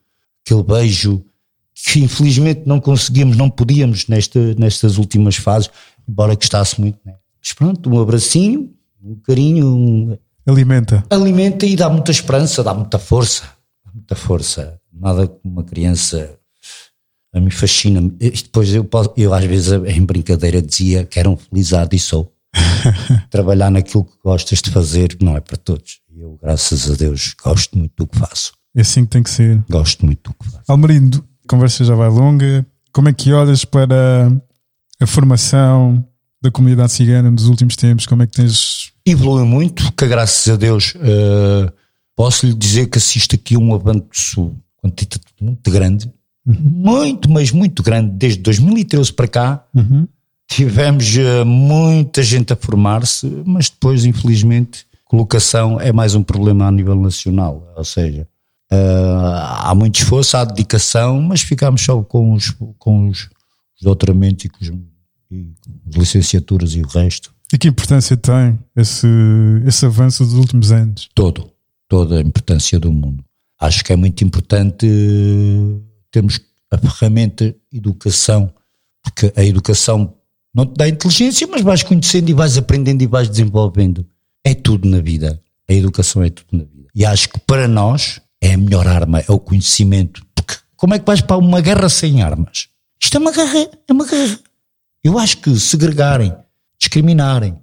[0.46, 1.26] aquele beijo,
[1.74, 5.72] que infelizmente não conseguimos, não podíamos nesta, nestas últimas fases,
[6.08, 7.00] embora gostasse muito.
[7.04, 7.16] Né?
[7.42, 8.72] Mas pronto, um abracinho,
[9.04, 9.76] um carinho.
[9.76, 10.18] Um...
[10.46, 11.04] Alimenta.
[11.10, 13.44] Alimenta e dá muita esperança, dá muita força.
[13.92, 14.80] muita força.
[14.94, 16.38] Nada como uma criança
[17.34, 18.12] a mim fascina-me.
[18.12, 22.32] Depois eu, posso, eu às vezes em brincadeira dizia que era um felizado e sou.
[23.30, 26.00] Trabalhar naquilo que gostas de fazer não é para todos.
[26.16, 28.54] Eu, graças a Deus, gosto muito do que faço.
[28.76, 29.64] É assim que tem que ser.
[29.70, 30.64] Gosto muito do que faço.
[30.68, 32.66] Almerindo, a conversa já vai longa.
[32.92, 34.32] Como é que olhas para
[35.00, 36.06] a formação
[36.42, 38.06] da comunidade cigana nos últimos tempos?
[38.06, 38.92] Como é que tens.
[39.06, 41.72] Evoluiu muito, que graças a Deus uh,
[42.16, 46.12] posso lhe dizer que assisto aqui a um avanço quantitativo muito grande.
[46.46, 46.56] Uhum.
[46.60, 48.12] Muito, mas muito grande.
[48.12, 50.08] Desde 2013 para cá, uhum.
[50.48, 56.72] Tivemos uh, muita gente a formar-se, mas depois, infelizmente, colocação é mais um problema a
[56.72, 57.72] nível nacional.
[57.76, 58.28] Ou seja,
[58.72, 58.76] uh,
[59.60, 63.30] há muito esforço, há dedicação, mas ficamos só com os, com os,
[63.76, 64.70] os doutoramentos e com os,
[65.32, 65.54] e
[65.90, 67.34] as licenciaturas e o resto.
[67.52, 69.08] E que importância tem esse,
[69.66, 71.08] esse avanço dos últimos anos?
[71.14, 71.52] Todo,
[71.88, 73.24] toda a importância do mundo.
[73.60, 74.88] Acho que é muito importante
[76.12, 76.40] termos
[76.72, 78.52] a ferramenta educação,
[79.04, 80.16] porque a educação
[80.54, 84.06] não te dá inteligência, mas vais conhecendo e vais aprendendo e vais desenvolvendo.
[84.44, 85.42] É tudo na vida.
[85.68, 86.90] A educação é tudo na vida.
[86.94, 90.24] E acho que para nós é a melhor arma, é o conhecimento.
[90.36, 92.68] Porque como é que vais para uma guerra sem armas?
[93.02, 94.40] Isto é uma guerra, é uma guerra.
[95.04, 96.34] Eu acho que segregarem,
[96.78, 97.58] discriminarem,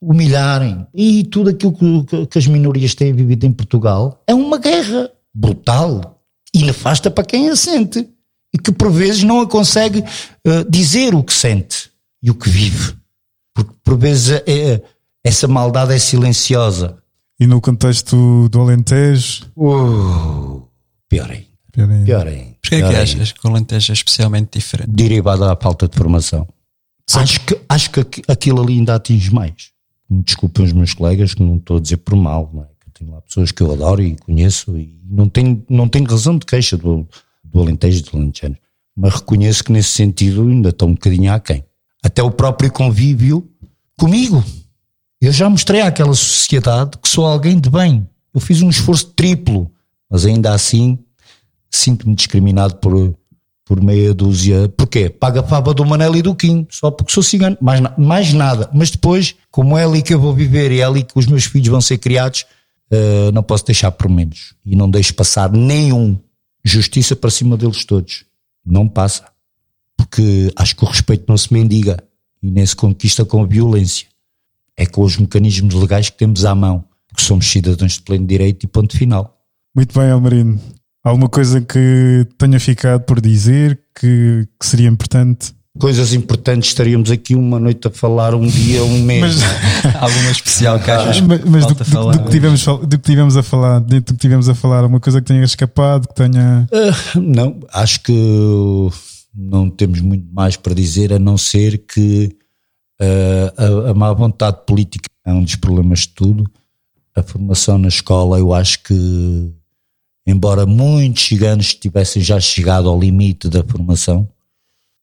[0.00, 5.10] humilharem e tudo aquilo que, que as minorias têm vivido em Portugal é uma guerra
[5.32, 6.18] brutal
[6.54, 8.08] e nefasta para quem a sente
[8.52, 11.89] e que por vezes não a consegue uh, dizer o que sente
[12.22, 12.94] e o que vive.
[13.54, 14.82] Porque por vezes é, é
[15.24, 16.98] essa maldade é silenciosa.
[17.38, 19.50] E no contexto do Alentejo?
[19.56, 20.62] Uh,
[21.08, 21.46] pior ainda.
[21.72, 22.04] Pior ainda.
[22.04, 22.56] Pior ainda.
[22.60, 24.90] Porquê é que achas que o Alentejo é especialmente diferente?
[24.90, 26.46] Derivado à falta de formação.
[27.14, 29.70] Acho que, acho que aquilo ali ainda atinge mais.
[30.08, 32.66] Desculpem os meus colegas, que não estou a dizer por mal, não é?
[32.66, 36.36] Eu tenho lá pessoas que eu adoro e conheço e não tenho, não tenho razão
[36.36, 37.08] de queixa do,
[37.42, 38.56] do Alentejo do Alentejano.
[38.96, 41.64] Mas reconheço que nesse sentido ainda estou um bocadinho aquém.
[42.02, 43.48] Até o próprio convívio
[43.98, 44.42] comigo.
[45.20, 48.08] Eu já mostrei àquela sociedade que sou alguém de bem.
[48.32, 49.70] Eu fiz um esforço triplo,
[50.08, 50.98] mas ainda assim
[51.70, 53.14] sinto-me discriminado por,
[53.64, 54.68] por meia dúzia.
[54.70, 55.10] Porquê?
[55.10, 57.56] Paga a fava do Manel e do Kim, só porque sou cigano.
[57.60, 58.70] Mais, mais nada.
[58.72, 61.44] Mas depois, como é ali que eu vou viver e é ali que os meus
[61.44, 62.46] filhos vão ser criados,
[62.90, 64.54] uh, não posso deixar por menos.
[64.64, 66.18] E não deixo passar nenhum
[66.64, 68.24] justiça para cima deles todos.
[68.64, 69.24] Não passa.
[70.00, 71.96] Porque acho que o respeito não se mendiga
[72.42, 74.06] e nem se conquista com violência
[74.80, 78.64] é com os mecanismos legais que temos à mão, porque somos cidadãos de pleno direito
[78.64, 79.36] e ponto final.
[79.76, 80.58] Muito bem, Almarino.
[81.04, 85.52] Alguma coisa que tenha ficado por dizer que, que seria importante?
[85.78, 89.36] Coisas importantes, estaríamos aqui uma noite a falar, um dia, um mês.
[89.36, 93.36] Mas, alguma especial que achas mas, mas do, do, do, que tivemos, do que tivemos
[93.36, 96.66] a falar, dentro do que tivemos a falar, alguma coisa que tenha escapado, que tenha.
[96.72, 98.90] Uh, não, acho que
[99.34, 102.36] não temos muito mais para dizer, a não ser que
[103.00, 106.44] Uh, a, a má vontade política é um dos problemas de tudo.
[107.16, 109.50] A formação na escola, eu acho que,
[110.26, 114.28] embora muitos ciganos tivessem já chegado ao limite da formação,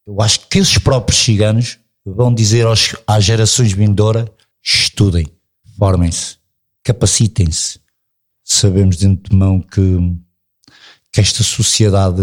[0.05, 4.27] eu acho que esses próprios ciganos vão dizer aos, às gerações vindouras:
[4.63, 5.25] estudem,
[5.75, 6.37] formem-se,
[6.83, 7.79] capacitem-se.
[8.43, 10.15] Sabemos de antemão que,
[11.11, 12.21] que esta sociedade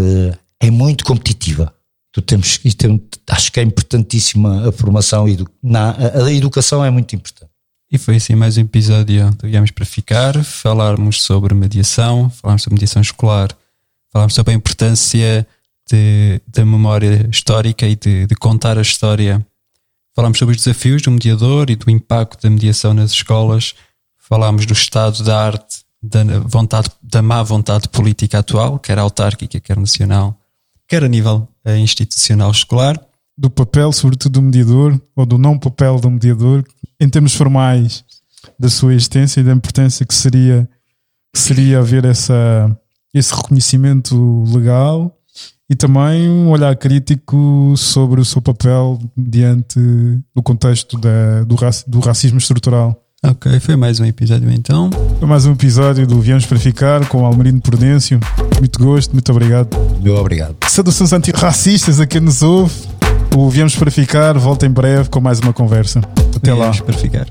[0.61, 1.74] é muito competitiva
[2.15, 6.89] tu temos, tem, acho que é importantíssima a formação e na, a, a educação é
[6.89, 7.51] muito importante.
[7.91, 13.01] E foi assim mais um episódio do para Ficar, falarmos sobre mediação, falarmos sobre mediação
[13.01, 13.49] escolar,
[14.13, 15.45] falarmos sobre a importância
[16.47, 19.45] da memória histórica e de, de contar a história.
[20.15, 23.75] Falámos sobre os desafios do mediador e do impacto da mediação nas escolas.
[24.17, 29.77] Falámos do estado da arte, da vontade, da má vontade política atual, quer autárquica, quer
[29.77, 30.39] nacional,
[30.87, 32.99] quer a nível eh, institucional escolar.
[33.37, 36.63] Do papel, sobretudo, do mediador, ou do não papel do mediador,
[36.99, 38.05] em termos formais,
[38.57, 40.69] da sua existência e da importância que seria,
[41.33, 42.79] que seria haver essa,
[43.13, 45.15] esse reconhecimento legal
[45.69, 49.79] e também um olhar crítico sobre o seu papel diante
[50.33, 51.55] do contexto da, do,
[51.87, 53.04] do racismo estrutural.
[53.31, 54.89] Ok, foi mais um episódio então.
[55.19, 58.19] Foi mais um episódio do Viemos para Ficar com o Almerino Prudêncio.
[58.59, 59.75] Muito gosto, muito obrigado.
[60.01, 60.55] Meu obrigado.
[60.67, 62.73] Saudações antirracistas a quem nos ouve.
[63.35, 66.01] O Viemos para Ficar volta em breve com mais uma conversa.
[66.35, 66.85] Até Viemos lá.
[66.85, 67.25] para ficar.